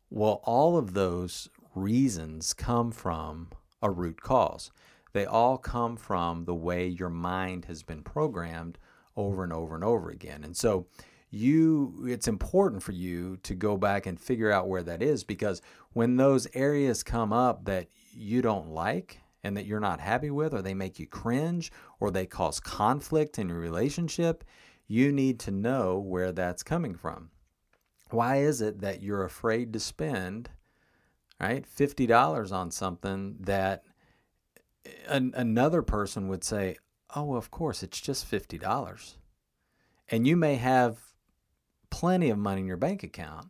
Well, 0.09 0.39
all 0.45 0.77
of 0.77 0.93
those 0.93 1.49
reasons 1.75 2.53
come 2.53 2.93
from 2.93 3.49
a 3.81 3.91
root 3.91 4.21
cause. 4.21 4.71
They 5.11 5.25
all 5.25 5.57
come 5.57 5.97
from 5.97 6.45
the 6.45 6.55
way 6.55 6.87
your 6.87 7.09
mind 7.09 7.65
has 7.65 7.83
been 7.83 8.03
programmed 8.03 8.77
over 9.17 9.43
and 9.43 9.51
over 9.51 9.75
and 9.75 9.83
over 9.83 10.09
again. 10.09 10.45
And 10.45 10.55
so 10.55 10.87
you 11.31 12.05
it's 12.07 12.27
important 12.27 12.83
for 12.83 12.91
you 12.91 13.37
to 13.37 13.55
go 13.55 13.77
back 13.77 14.05
and 14.05 14.19
figure 14.19 14.51
out 14.51 14.67
where 14.67 14.83
that 14.83 15.01
is 15.01 15.23
because 15.23 15.61
when 15.93 16.17
those 16.17 16.45
areas 16.53 17.03
come 17.03 17.31
up 17.31 17.63
that 17.65 17.87
you 18.13 18.41
don't 18.41 18.69
like 18.69 19.21
and 19.41 19.55
that 19.55 19.65
you're 19.65 19.79
not 19.79 20.01
happy 20.01 20.29
with 20.29 20.53
or 20.53 20.61
they 20.61 20.73
make 20.73 20.99
you 20.99 21.07
cringe 21.07 21.71
or 22.01 22.11
they 22.11 22.25
cause 22.25 22.59
conflict 22.59 23.39
in 23.39 23.47
your 23.47 23.59
relationship 23.59 24.43
you 24.87 25.09
need 25.09 25.39
to 25.39 25.51
know 25.51 25.97
where 25.99 26.33
that's 26.33 26.63
coming 26.63 26.95
from. 26.95 27.29
Why 28.09 28.41
is 28.41 28.59
it 28.59 28.81
that 28.81 29.01
you're 29.01 29.23
afraid 29.23 29.71
to 29.71 29.79
spend 29.79 30.49
right 31.39 31.65
$50 31.65 32.51
on 32.51 32.71
something 32.71 33.37
that 33.39 33.83
an, 35.07 35.31
another 35.33 35.81
person 35.81 36.27
would 36.27 36.43
say 36.43 36.75
oh 37.15 37.35
of 37.35 37.51
course 37.51 37.83
it's 37.83 38.01
just 38.01 38.29
$50 38.29 39.15
and 40.09 40.27
you 40.27 40.35
may 40.35 40.55
have 40.55 41.10
plenty 41.91 42.31
of 42.31 42.39
money 42.39 42.61
in 42.61 42.67
your 42.67 42.77
bank 42.77 43.03
account, 43.03 43.49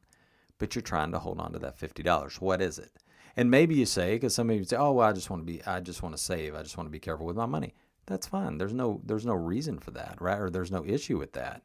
but 0.57 0.75
you're 0.75 0.81
trying 0.81 1.11
to 1.13 1.19
hold 1.19 1.39
on 1.39 1.53
to 1.53 1.59
that 1.59 1.79
$50. 1.79 2.41
What 2.41 2.61
is 2.61 2.77
it? 2.77 2.91
And 3.37 3.49
maybe 3.49 3.75
you 3.75 3.85
say, 3.85 4.15
because 4.15 4.35
some 4.35 4.49
of 4.49 4.57
you 4.57 4.63
say, 4.65 4.75
oh, 4.75 4.91
well, 4.91 5.07
I 5.07 5.13
just 5.13 5.29
want 5.29 5.45
to 5.47 5.51
be, 5.51 5.63
I 5.65 5.79
just 5.79 6.03
want 6.03 6.15
to 6.15 6.21
save. 6.21 6.53
I 6.53 6.63
just 6.63 6.75
want 6.77 6.87
to 6.87 6.91
be 6.91 6.99
careful 6.99 7.25
with 7.25 7.37
my 7.37 7.45
money. 7.45 7.73
That's 8.05 8.27
fine. 8.27 8.57
There's 8.57 8.73
no, 8.73 8.99
there's 9.05 9.25
no 9.25 9.33
reason 9.33 9.79
for 9.79 9.91
that, 9.91 10.17
right? 10.19 10.39
Or 10.39 10.49
there's 10.49 10.71
no 10.71 10.83
issue 10.85 11.17
with 11.17 11.31
that. 11.33 11.63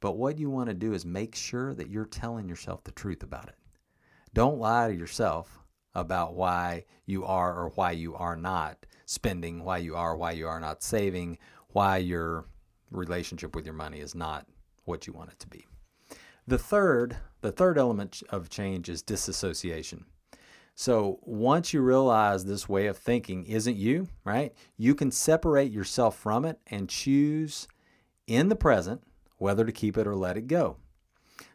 But 0.00 0.16
what 0.16 0.38
you 0.38 0.48
want 0.48 0.68
to 0.68 0.74
do 0.74 0.94
is 0.94 1.04
make 1.04 1.34
sure 1.34 1.74
that 1.74 1.90
you're 1.90 2.06
telling 2.06 2.48
yourself 2.48 2.82
the 2.82 2.92
truth 2.92 3.22
about 3.22 3.48
it. 3.48 3.56
Don't 4.32 4.58
lie 4.58 4.88
to 4.88 4.94
yourself 4.94 5.58
about 5.94 6.34
why 6.34 6.84
you 7.04 7.24
are 7.24 7.54
or 7.54 7.68
why 7.74 7.90
you 7.90 8.14
are 8.14 8.36
not 8.36 8.86
spending, 9.04 9.62
why 9.62 9.76
you 9.78 9.94
are, 9.94 10.16
why 10.16 10.32
you 10.32 10.48
are 10.48 10.60
not 10.60 10.82
saving, 10.82 11.36
why 11.68 11.98
your 11.98 12.46
relationship 12.90 13.54
with 13.54 13.66
your 13.66 13.74
money 13.74 14.00
is 14.00 14.14
not 14.14 14.46
what 14.84 15.06
you 15.06 15.12
want 15.12 15.30
it 15.30 15.38
to 15.40 15.48
be. 15.48 15.66
The 16.46 16.58
third, 16.58 17.16
the 17.40 17.52
third 17.52 17.78
element 17.78 18.22
of 18.30 18.48
change 18.48 18.88
is 18.88 19.02
disassociation. 19.02 20.06
So 20.74 21.20
once 21.22 21.72
you 21.72 21.82
realize 21.82 22.44
this 22.44 22.68
way 22.68 22.86
of 22.86 22.96
thinking 22.96 23.44
isn't 23.44 23.76
you, 23.76 24.08
right? 24.24 24.52
You 24.76 24.94
can 24.94 25.10
separate 25.10 25.70
yourself 25.70 26.16
from 26.16 26.44
it 26.44 26.58
and 26.66 26.88
choose 26.88 27.68
in 28.26 28.48
the 28.48 28.56
present 28.56 29.02
whether 29.36 29.64
to 29.64 29.72
keep 29.72 29.96
it 29.96 30.06
or 30.06 30.16
let 30.16 30.36
it 30.36 30.46
go. 30.46 30.78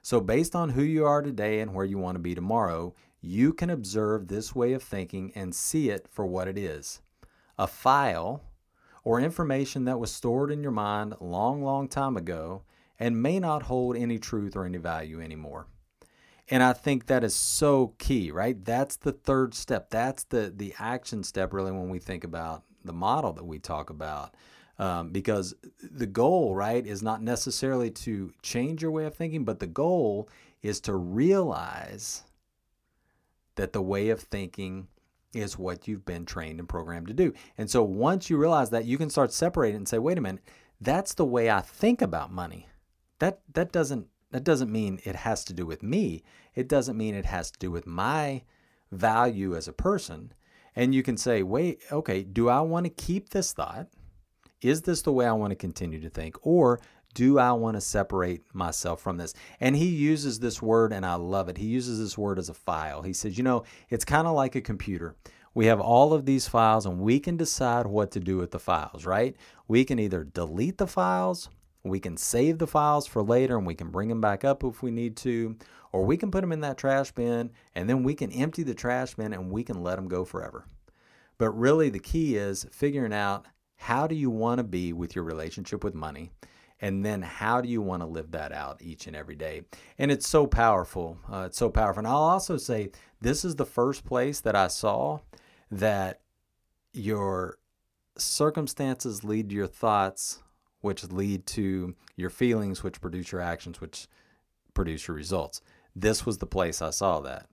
So 0.01 0.21
based 0.21 0.55
on 0.55 0.69
who 0.69 0.83
you 0.83 1.05
are 1.05 1.21
today 1.21 1.59
and 1.59 1.73
where 1.73 1.85
you 1.85 1.97
want 1.97 2.15
to 2.15 2.21
be 2.21 2.35
tomorrow, 2.35 2.93
you 3.19 3.53
can 3.53 3.69
observe 3.69 4.27
this 4.27 4.55
way 4.55 4.73
of 4.73 4.83
thinking 4.83 5.31
and 5.35 5.53
see 5.53 5.89
it 5.89 6.07
for 6.09 6.25
what 6.25 6.47
it 6.47 6.57
is. 6.57 7.01
A 7.57 7.67
file 7.67 8.43
or 9.03 9.19
information 9.19 9.85
that 9.85 9.99
was 9.99 10.13
stored 10.13 10.51
in 10.51 10.61
your 10.61 10.71
mind 10.71 11.15
long, 11.19 11.63
long 11.63 11.87
time 11.87 12.15
ago 12.15 12.63
and 12.99 13.21
may 13.21 13.39
not 13.39 13.63
hold 13.63 13.95
any 13.95 14.19
truth 14.19 14.55
or 14.55 14.65
any 14.65 14.77
value 14.77 15.21
anymore. 15.21 15.67
And 16.49 16.63
I 16.63 16.73
think 16.73 17.07
that 17.07 17.23
is 17.23 17.35
so 17.35 17.93
key, 17.97 18.31
right? 18.31 18.63
That's 18.63 18.95
the 18.95 19.11
third 19.11 19.53
step. 19.53 19.89
That's 19.89 20.23
the 20.23 20.53
the 20.55 20.73
action 20.79 21.23
step, 21.23 21.53
really, 21.53 21.71
when 21.71 21.89
we 21.89 21.99
think 21.99 22.23
about 22.23 22.63
the 22.85 22.93
model 22.93 23.33
that 23.33 23.45
we 23.45 23.59
talk 23.59 23.89
about. 23.89 24.33
Um, 24.79 25.09
because 25.09 25.55
the 25.81 26.05
goal, 26.05 26.55
right, 26.55 26.85
is 26.85 27.01
not 27.01 27.21
necessarily 27.21 27.89
to 27.91 28.31
change 28.43 28.81
your 28.81 28.91
way 28.91 29.05
of 29.05 29.15
thinking, 29.15 29.43
but 29.43 29.59
the 29.59 29.67
goal 29.67 30.29
is 30.61 30.79
to 30.81 30.95
realize 30.95 32.23
that 33.55 33.73
the 33.73 33.81
way 33.81 34.09
of 34.09 34.19
thinking 34.19 34.87
is 35.33 35.57
what 35.57 35.87
you've 35.87 36.05
been 36.05 36.25
trained 36.25 36.59
and 36.59 36.69
programmed 36.69 37.07
to 37.07 37.13
do. 37.13 37.33
And 37.57 37.69
so 37.69 37.83
once 37.83 38.29
you 38.29 38.37
realize 38.37 38.69
that, 38.69 38.85
you 38.85 38.99
can 38.99 39.09
start 39.09 39.33
separating 39.33 39.77
and 39.77 39.87
say, 39.87 39.97
wait 39.97 40.19
a 40.19 40.21
minute, 40.21 40.43
that's 40.79 41.15
the 41.15 41.25
way 41.25 41.49
I 41.49 41.61
think 41.61 42.01
about 42.01 42.31
money 42.31 42.67
that 43.19 43.41
that 43.53 43.71
doesn't 43.71 44.07
that 44.31 44.43
doesn't 44.43 44.71
mean 44.71 44.99
it 45.03 45.15
has 45.15 45.43
to 45.45 45.53
do 45.53 45.65
with 45.65 45.81
me. 45.81 46.23
It 46.53 46.67
doesn't 46.67 46.97
mean 46.97 47.15
it 47.15 47.25
has 47.25 47.51
to 47.51 47.59
do 47.59 47.71
with 47.71 47.87
my 47.87 48.43
value 48.91 49.55
as 49.55 49.67
a 49.67 49.73
person. 49.73 50.33
And 50.75 50.93
you 50.93 51.01
can 51.01 51.17
say, 51.17 51.43
wait, 51.43 51.81
okay, 51.91 52.23
do 52.23 52.49
I 52.49 52.61
want 52.61 52.85
to 52.85 52.89
keep 52.89 53.29
this 53.29 53.53
thought? 53.53 53.87
Is 54.61 54.81
this 54.81 55.01
the 55.01 55.11
way 55.11 55.25
I 55.25 55.31
want 55.33 55.51
to 55.51 55.55
continue 55.55 55.99
to 56.01 56.09
think? 56.09 56.35
Or 56.41 56.79
do 57.13 57.39
I 57.39 57.51
want 57.53 57.77
to 57.77 57.81
separate 57.81 58.43
myself 58.53 59.01
from 59.01 59.17
this? 59.17 59.33
And 59.59 59.75
he 59.75 59.87
uses 59.87 60.39
this 60.39 60.61
word, 60.61 60.93
and 60.93 61.05
I 61.05 61.15
love 61.15 61.49
it. 61.49 61.57
He 61.57 61.65
uses 61.65 61.99
this 61.99 62.17
word 62.17 62.37
as 62.37 62.49
a 62.49 62.53
file. 62.53 63.01
He 63.01 63.13
says, 63.13 63.37
you 63.37 63.43
know, 63.43 63.63
it's 63.89 64.05
kind 64.05 64.27
of 64.27 64.35
like 64.35 64.55
a 64.55 64.61
computer. 64.61 65.15
We 65.53 65.65
have 65.65 65.79
all 65.79 66.13
of 66.13 66.25
these 66.25 66.47
files, 66.47 66.85
and 66.85 66.99
we 66.99 67.19
can 67.19 67.37
decide 67.37 67.87
what 67.87 68.11
to 68.11 68.19
do 68.19 68.37
with 68.37 68.51
the 68.51 68.59
files, 68.59 69.05
right? 69.05 69.35
We 69.67 69.83
can 69.83 69.97
either 69.97 70.23
delete 70.23 70.77
the 70.77 70.85
files 70.85 71.49
we 71.89 71.99
can 71.99 72.17
save 72.17 72.57
the 72.57 72.67
files 72.67 73.07
for 73.07 73.21
later 73.21 73.57
and 73.57 73.65
we 73.65 73.75
can 73.75 73.89
bring 73.89 74.09
them 74.09 74.21
back 74.21 74.43
up 74.43 74.63
if 74.63 74.81
we 74.81 74.91
need 74.91 75.17
to, 75.17 75.55
or 75.91 76.05
we 76.05 76.17
can 76.17 76.31
put 76.31 76.41
them 76.41 76.51
in 76.51 76.61
that 76.61 76.77
trash 76.77 77.11
bin 77.11 77.51
and 77.75 77.89
then 77.89 78.03
we 78.03 78.13
can 78.13 78.31
empty 78.31 78.63
the 78.63 78.75
trash 78.75 79.15
bin 79.15 79.33
and 79.33 79.51
we 79.51 79.63
can 79.63 79.83
let 79.83 79.95
them 79.95 80.07
go 80.07 80.25
forever. 80.25 80.65
But 81.37 81.51
really, 81.51 81.89
the 81.89 81.99
key 81.99 82.35
is 82.35 82.65
figuring 82.71 83.13
out 83.13 83.45
how 83.75 84.07
do 84.07 84.15
you 84.15 84.29
want 84.29 84.57
to 84.57 84.63
be 84.63 84.91
with 84.91 85.15
your 85.15 85.23
relationship 85.23 85.83
with 85.83 85.93
money 85.93 86.31
and 86.79 87.05
then 87.05 87.21
how 87.21 87.61
do 87.61 87.69
you 87.69 87.81
want 87.81 88.01
to 88.01 88.07
live 88.07 88.31
that 88.31 88.51
out 88.51 88.81
each 88.81 89.07
and 89.07 89.15
every 89.15 89.35
day 89.35 89.61
and 89.97 90.11
it's 90.11 90.27
so 90.27 90.45
powerful 90.45 91.17
uh, 91.31 91.43
it's 91.47 91.57
so 91.57 91.69
powerful 91.69 91.99
and 91.99 92.07
i'll 92.07 92.17
also 92.17 92.57
say 92.57 92.89
this 93.21 93.45
is 93.45 93.55
the 93.55 93.65
first 93.65 94.05
place 94.05 94.39
that 94.39 94.55
i 94.55 94.67
saw 94.67 95.19
that 95.71 96.21
your 96.93 97.57
circumstances 98.17 99.23
lead 99.23 99.49
to 99.49 99.55
your 99.55 99.67
thoughts 99.67 100.41
which 100.81 101.03
lead 101.05 101.45
to 101.45 101.95
your 102.15 102.29
feelings 102.29 102.83
which 102.83 103.01
produce 103.01 103.31
your 103.31 103.41
actions 103.41 103.81
which 103.81 104.07
produce 104.73 105.07
your 105.07 105.17
results. 105.17 105.61
This 105.95 106.25
was 106.25 106.37
the 106.37 106.45
place 106.45 106.81
i 106.81 106.91
saw 106.91 107.19
that. 107.21 107.47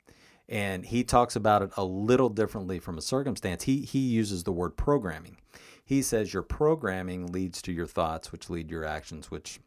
And 0.46 0.84
he 0.84 1.04
talks 1.04 1.37
about 1.37 1.62
it 1.62 1.70
a 1.76 1.84
little 1.84 2.28
differently 2.28 2.78
from 2.78 2.98
a 2.98 3.02
circumstance. 3.02 3.64
He 3.64 3.80
he 3.80 4.00
uses 4.00 4.44
the 4.44 4.52
word 4.52 4.76
programming. 4.76 5.38
He 5.84 6.02
says 6.02 6.34
your 6.34 6.42
programming 6.42 7.32
leads 7.32 7.62
to 7.62 7.72
your 7.72 7.87
thoughts, 7.87 8.30
which 8.30 8.50
lead 8.50 8.70
your 8.70 8.84
actions, 8.84 9.30
which 9.30 9.58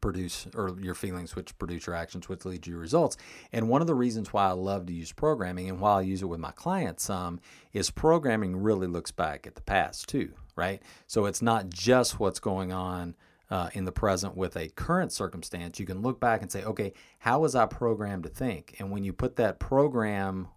produce 0.00 0.48
or 0.56 0.76
your 0.80 0.94
feelings 0.94 1.36
which 1.36 1.56
produce 1.58 1.86
your 1.86 1.94
actions 1.94 2.28
which 2.28 2.44
lead 2.44 2.62
to 2.64 2.70
your 2.70 2.80
results. 2.80 3.16
And 3.52 3.68
one 3.68 3.80
of 3.80 3.86
the 3.86 3.94
reasons 3.94 4.32
why 4.32 4.48
i 4.48 4.52
love 4.52 4.86
to 4.86 4.92
use 4.92 5.12
programming 5.12 5.68
and 5.68 5.78
why 5.78 5.98
i 5.98 6.00
use 6.02 6.22
it 6.22 6.26
with 6.26 6.40
my 6.40 6.50
clients 6.50 7.04
some 7.04 7.40
is 7.72 7.90
programming 7.90 8.56
really 8.56 8.88
looks 8.88 9.12
back 9.12 9.46
at 9.46 9.54
the 9.54 9.62
past 9.62 10.08
too 10.08 10.32
right 10.56 10.82
so 11.06 11.26
it's 11.26 11.42
not 11.42 11.68
just 11.68 12.18
what's 12.18 12.40
going 12.40 12.72
on 12.72 13.14
uh, 13.50 13.68
in 13.74 13.84
the 13.84 13.92
present 13.92 14.36
with 14.36 14.56
a 14.56 14.68
current 14.70 15.12
circumstance 15.12 15.78
you 15.78 15.86
can 15.86 16.02
look 16.02 16.18
back 16.18 16.42
and 16.42 16.50
say 16.50 16.64
okay 16.64 16.92
how 17.18 17.40
was 17.40 17.54
i 17.54 17.66
programmed 17.66 18.22
to 18.22 18.28
think 18.28 18.74
and 18.78 18.90
when 18.90 19.04
you 19.04 19.12
put 19.12 19.36
that 19.36 19.58
program 19.58 20.48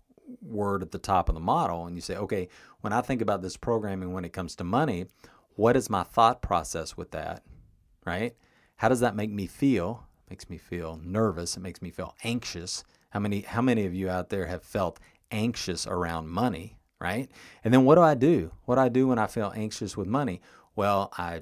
word 0.41 0.81
at 0.81 0.91
the 0.91 0.97
top 0.97 1.29
of 1.29 1.35
the 1.35 1.41
model 1.41 1.85
and 1.85 1.95
you 1.95 2.01
say, 2.01 2.15
okay, 2.15 2.49
when 2.81 2.93
I 2.93 3.01
think 3.01 3.21
about 3.21 3.41
this 3.41 3.57
programming 3.57 4.13
when 4.13 4.25
it 4.25 4.33
comes 4.33 4.55
to 4.57 4.63
money, 4.63 5.05
what 5.55 5.75
is 5.75 5.89
my 5.89 6.03
thought 6.03 6.41
process 6.41 6.97
with 6.97 7.11
that? 7.11 7.43
Right? 8.05 8.35
How 8.77 8.89
does 8.89 8.99
that 8.99 9.15
make 9.15 9.31
me 9.31 9.47
feel? 9.47 10.05
Makes 10.29 10.49
me 10.49 10.57
feel 10.57 10.99
nervous. 11.03 11.57
It 11.57 11.61
makes 11.61 11.81
me 11.81 11.89
feel 11.89 12.15
anxious. 12.23 12.83
How 13.09 13.19
many 13.19 13.41
how 13.41 13.61
many 13.61 13.85
of 13.85 13.93
you 13.93 14.09
out 14.09 14.29
there 14.29 14.45
have 14.45 14.63
felt 14.63 14.99
anxious 15.31 15.87
around 15.87 16.29
money, 16.29 16.76
right? 16.99 17.29
And 17.63 17.73
then 17.73 17.85
what 17.85 17.95
do 17.95 18.01
I 18.01 18.15
do? 18.15 18.51
What 18.65 18.75
do 18.75 18.81
I 18.81 18.89
do 18.89 19.07
when 19.07 19.19
I 19.19 19.27
feel 19.27 19.53
anxious 19.55 19.95
with 19.95 20.07
money? 20.07 20.41
Well, 20.75 21.11
I 21.17 21.41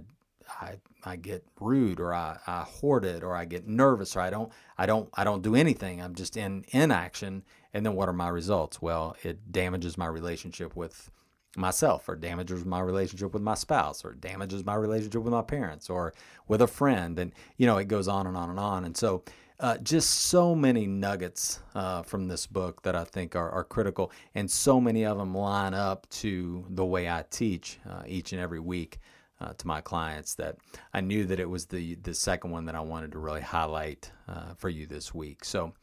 I 0.62 0.76
I 1.04 1.16
get 1.18 1.46
rude 1.60 2.00
or 2.00 2.14
I, 2.14 2.38
I 2.48 2.62
hoard 2.62 3.06
it 3.06 3.24
or 3.24 3.36
I 3.36 3.46
get 3.46 3.68
nervous 3.68 4.16
or 4.16 4.22
I 4.22 4.30
don't 4.30 4.52
I 4.78 4.86
don't 4.86 5.10
I 5.14 5.24
don't 5.24 5.42
do 5.42 5.56
anything. 5.56 6.02
I'm 6.02 6.16
just 6.16 6.38
in 6.38 6.66
inaction 6.70 7.44
and 7.74 7.86
then 7.86 7.96
what 7.96 8.10
are 8.10 8.14
my 8.14 8.30
results? 8.30 8.82
Well, 8.82 9.16
it 9.24 9.52
damages 9.52 9.98
my 9.98 10.08
relationship 10.08 10.76
with 10.76 11.12
myself 11.58 12.08
or 12.10 12.16
damages 12.16 12.66
my 12.66 12.80
relationship 12.80 13.34
with 13.34 13.42
my 13.42 13.54
spouse 13.54 14.04
or 14.04 14.14
damages 14.14 14.66
my 14.66 14.76
relationship 14.76 15.22
with 15.22 15.34
my 15.34 15.42
parents 15.42 15.90
or 15.90 16.14
with 16.48 16.62
a 16.62 16.68
friend. 16.68 17.18
And, 17.20 17.32
you 17.58 17.66
know, 17.66 17.78
it 17.78 17.88
goes 17.88 18.08
on 18.08 18.28
and 18.28 18.38
on 18.38 18.50
and 18.50 18.60
on. 18.60 18.86
And 18.86 18.96
so, 18.96 19.24
uh, 19.60 19.78
just 19.78 20.10
so 20.10 20.54
many 20.54 20.86
nuggets 20.86 21.62
uh, 21.74 22.02
from 22.04 22.28
this 22.28 22.46
book 22.46 22.82
that 22.84 22.96
I 22.96 23.04
think 23.04 23.36
are, 23.36 23.50
are, 23.50 23.64
critical, 23.64 24.12
and 24.34 24.50
so 24.50 24.82
many 24.82 25.06
of 25.06 25.18
them 25.18 25.36
line 25.36 25.74
up 25.74 26.08
to 26.10 26.66
the 26.70 26.86
way 26.86 27.10
I 27.10 27.24
teach 27.30 27.80
uh, 27.90 28.04
each 28.06 28.34
and 28.34 28.42
every 28.42 28.60
week 28.60 29.00
uh, 29.40 29.54
to 29.54 29.68
my 29.68 29.82
clients. 29.82 30.36
That 30.36 30.58
I 30.94 31.02
knew 31.02 31.26
that 31.26 31.40
it 31.40 31.50
was 31.50 31.66
the 31.66 31.96
the 31.96 32.14
second 32.14 32.52
one 32.52 32.66
that 32.66 32.76
I 32.76 32.82
wanted 32.82 33.14
to 33.14 33.20
really 33.20 33.42
highlight 33.42 34.12
uh, 34.28 34.54
for 34.58 34.70
you 34.70 34.86
this 34.86 35.14
week. 35.14 35.46
So, 35.46 35.74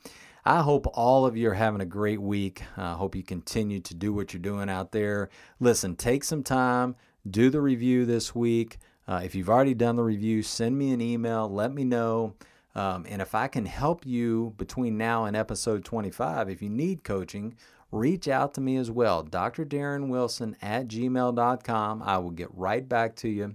I 0.45 0.61
hope 0.61 0.87
all 0.93 1.25
of 1.25 1.37
you 1.37 1.51
are 1.51 1.55
having 1.55 1.81
a 1.81 1.87
great 1.87 2.21
week. 2.21 2.63
I 2.77 2.93
hope 2.93 3.15
you 3.15 3.23
continue 3.23 3.81
to 3.81 3.95
do 3.95 4.13
what 4.13 4.33
you're 4.33 4.43
doing 4.43 4.69
out 4.69 4.93
there. 4.93 5.31
Listen, 5.61 5.97
take 5.97 6.25
some 6.25 6.43
time, 6.43 6.97
do 7.29 7.49
the 7.49 7.61
review 7.61 8.05
this 8.05 8.35
week. 8.35 8.79
Uh, 9.07 9.21
if 9.25 9.35
you've 9.35 9.51
already 9.51 9.75
done 9.75 9.97
the 9.97 10.03
review, 10.03 10.43
send 10.43 10.77
me 10.77 10.93
an 10.93 11.01
email, 11.01 11.49
let 11.49 11.73
me 11.73 11.85
know. 11.85 12.35
Um, 12.75 13.07
and 13.09 13.21
if 13.21 13.35
I 13.35 13.49
can 13.49 13.67
help 13.67 14.07
you 14.07 14.55
between 14.57 14.97
now 14.97 15.25
and 15.25 15.37
episode 15.37 15.85
25, 15.85 16.49
if 16.49 16.63
you 16.63 16.71
need 16.71 17.05
coaching, 17.05 17.55
reach 17.91 18.29
out 18.29 18.55
to 18.55 18.61
me 18.61 18.77
as 18.77 18.91
well. 18.91 19.23
Dr. 19.23 19.65
Darren 19.65 20.09
Wilson 20.09 20.57
at 20.63 20.89
gmail.com. 20.89 22.03
I 22.03 22.19
will 22.19 22.31
get 22.31 22.49
right 22.55 22.89
back 22.89 23.15
to 23.17 23.29
you 23.29 23.55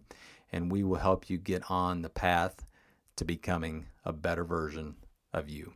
and 0.52 0.72
we 0.72 0.84
will 0.84 0.98
help 0.98 1.30
you 1.30 1.38
get 1.38 1.64
on 1.70 2.02
the 2.02 2.10
path 2.10 2.66
to 3.16 3.26
becoming 3.26 3.88
a 4.06 4.14
better 4.14 4.46
version 4.46 4.96
of 5.34 5.50
you. 5.50 5.74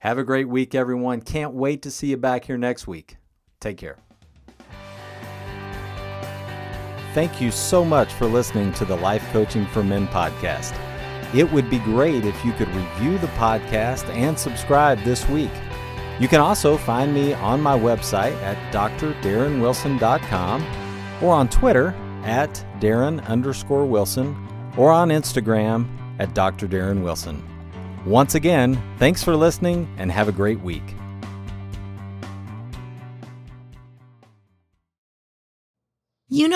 Have 0.00 0.18
a 0.18 0.24
great 0.24 0.48
week, 0.48 0.74
everyone. 0.74 1.22
Can't 1.22 1.54
wait 1.54 1.82
to 1.82 1.90
see 1.90 2.08
you 2.08 2.16
back 2.16 2.44
here 2.44 2.58
next 2.58 2.86
week. 2.86 3.16
Take 3.60 3.78
care. 3.78 3.98
Thank 7.14 7.40
you 7.40 7.50
so 7.50 7.82
much 7.82 8.12
for 8.12 8.26
listening 8.26 8.74
to 8.74 8.84
the 8.84 8.96
Life 8.96 9.26
Coaching 9.32 9.64
for 9.66 9.82
Men 9.82 10.06
podcast. 10.08 10.78
It 11.34 11.50
would 11.50 11.68
be 11.68 11.78
great 11.78 12.24
if 12.24 12.44
you 12.44 12.52
could 12.52 12.68
review 12.68 13.18
the 13.18 13.26
podcast 13.28 14.08
and 14.10 14.38
subscribe 14.38 15.02
this 15.02 15.28
week. 15.28 15.50
You 16.18 16.28
can 16.28 16.40
also 16.40 16.76
find 16.76 17.12
me 17.12 17.34
on 17.34 17.60
my 17.60 17.78
website 17.78 18.40
at 18.42 18.56
drdarrenwilson.com 18.72 20.66
or 21.22 21.34
on 21.34 21.48
Twitter 21.48 21.94
at 22.24 22.64
Darren 22.80 23.24
underscore 23.26 23.86
Wilson 23.86 24.36
or 24.76 24.90
on 24.90 25.08
Instagram 25.10 25.86
at 26.18 26.34
Dr. 26.34 26.66
Darren 26.66 27.02
Wilson. 27.02 27.42
Once 28.04 28.34
again, 28.34 28.80
thanks 28.98 29.22
for 29.22 29.36
listening 29.36 29.88
and 29.98 30.10
have 30.12 30.28
a 30.28 30.32
great 30.32 30.60
week. 30.60 30.94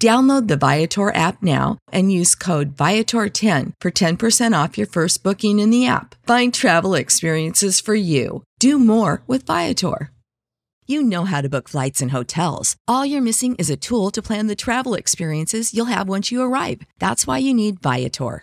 Download 0.00 0.48
the 0.48 0.56
Viator 0.56 1.14
app 1.14 1.42
now 1.42 1.76
and 1.92 2.10
use 2.10 2.34
code 2.34 2.74
Viator10 2.74 3.74
for 3.82 3.90
10% 3.90 4.64
off 4.64 4.78
your 4.78 4.86
first 4.86 5.22
booking 5.22 5.58
in 5.58 5.68
the 5.68 5.86
app. 5.86 6.14
Find 6.26 6.54
travel 6.54 6.94
experiences 6.94 7.80
for 7.80 7.94
you. 7.94 8.42
Do 8.58 8.78
more 8.78 9.22
with 9.26 9.44
Viator. 9.44 10.10
You 10.86 11.02
know 11.02 11.26
how 11.26 11.42
to 11.42 11.50
book 11.50 11.68
flights 11.68 12.00
and 12.00 12.12
hotels. 12.12 12.76
All 12.88 13.04
you're 13.04 13.20
missing 13.20 13.54
is 13.56 13.68
a 13.68 13.76
tool 13.76 14.10
to 14.12 14.22
plan 14.22 14.46
the 14.46 14.56
travel 14.56 14.94
experiences 14.94 15.74
you'll 15.74 15.94
have 15.94 16.08
once 16.08 16.32
you 16.32 16.40
arrive. 16.40 16.80
That's 16.98 17.26
why 17.26 17.36
you 17.36 17.52
need 17.52 17.82
Viator. 17.82 18.42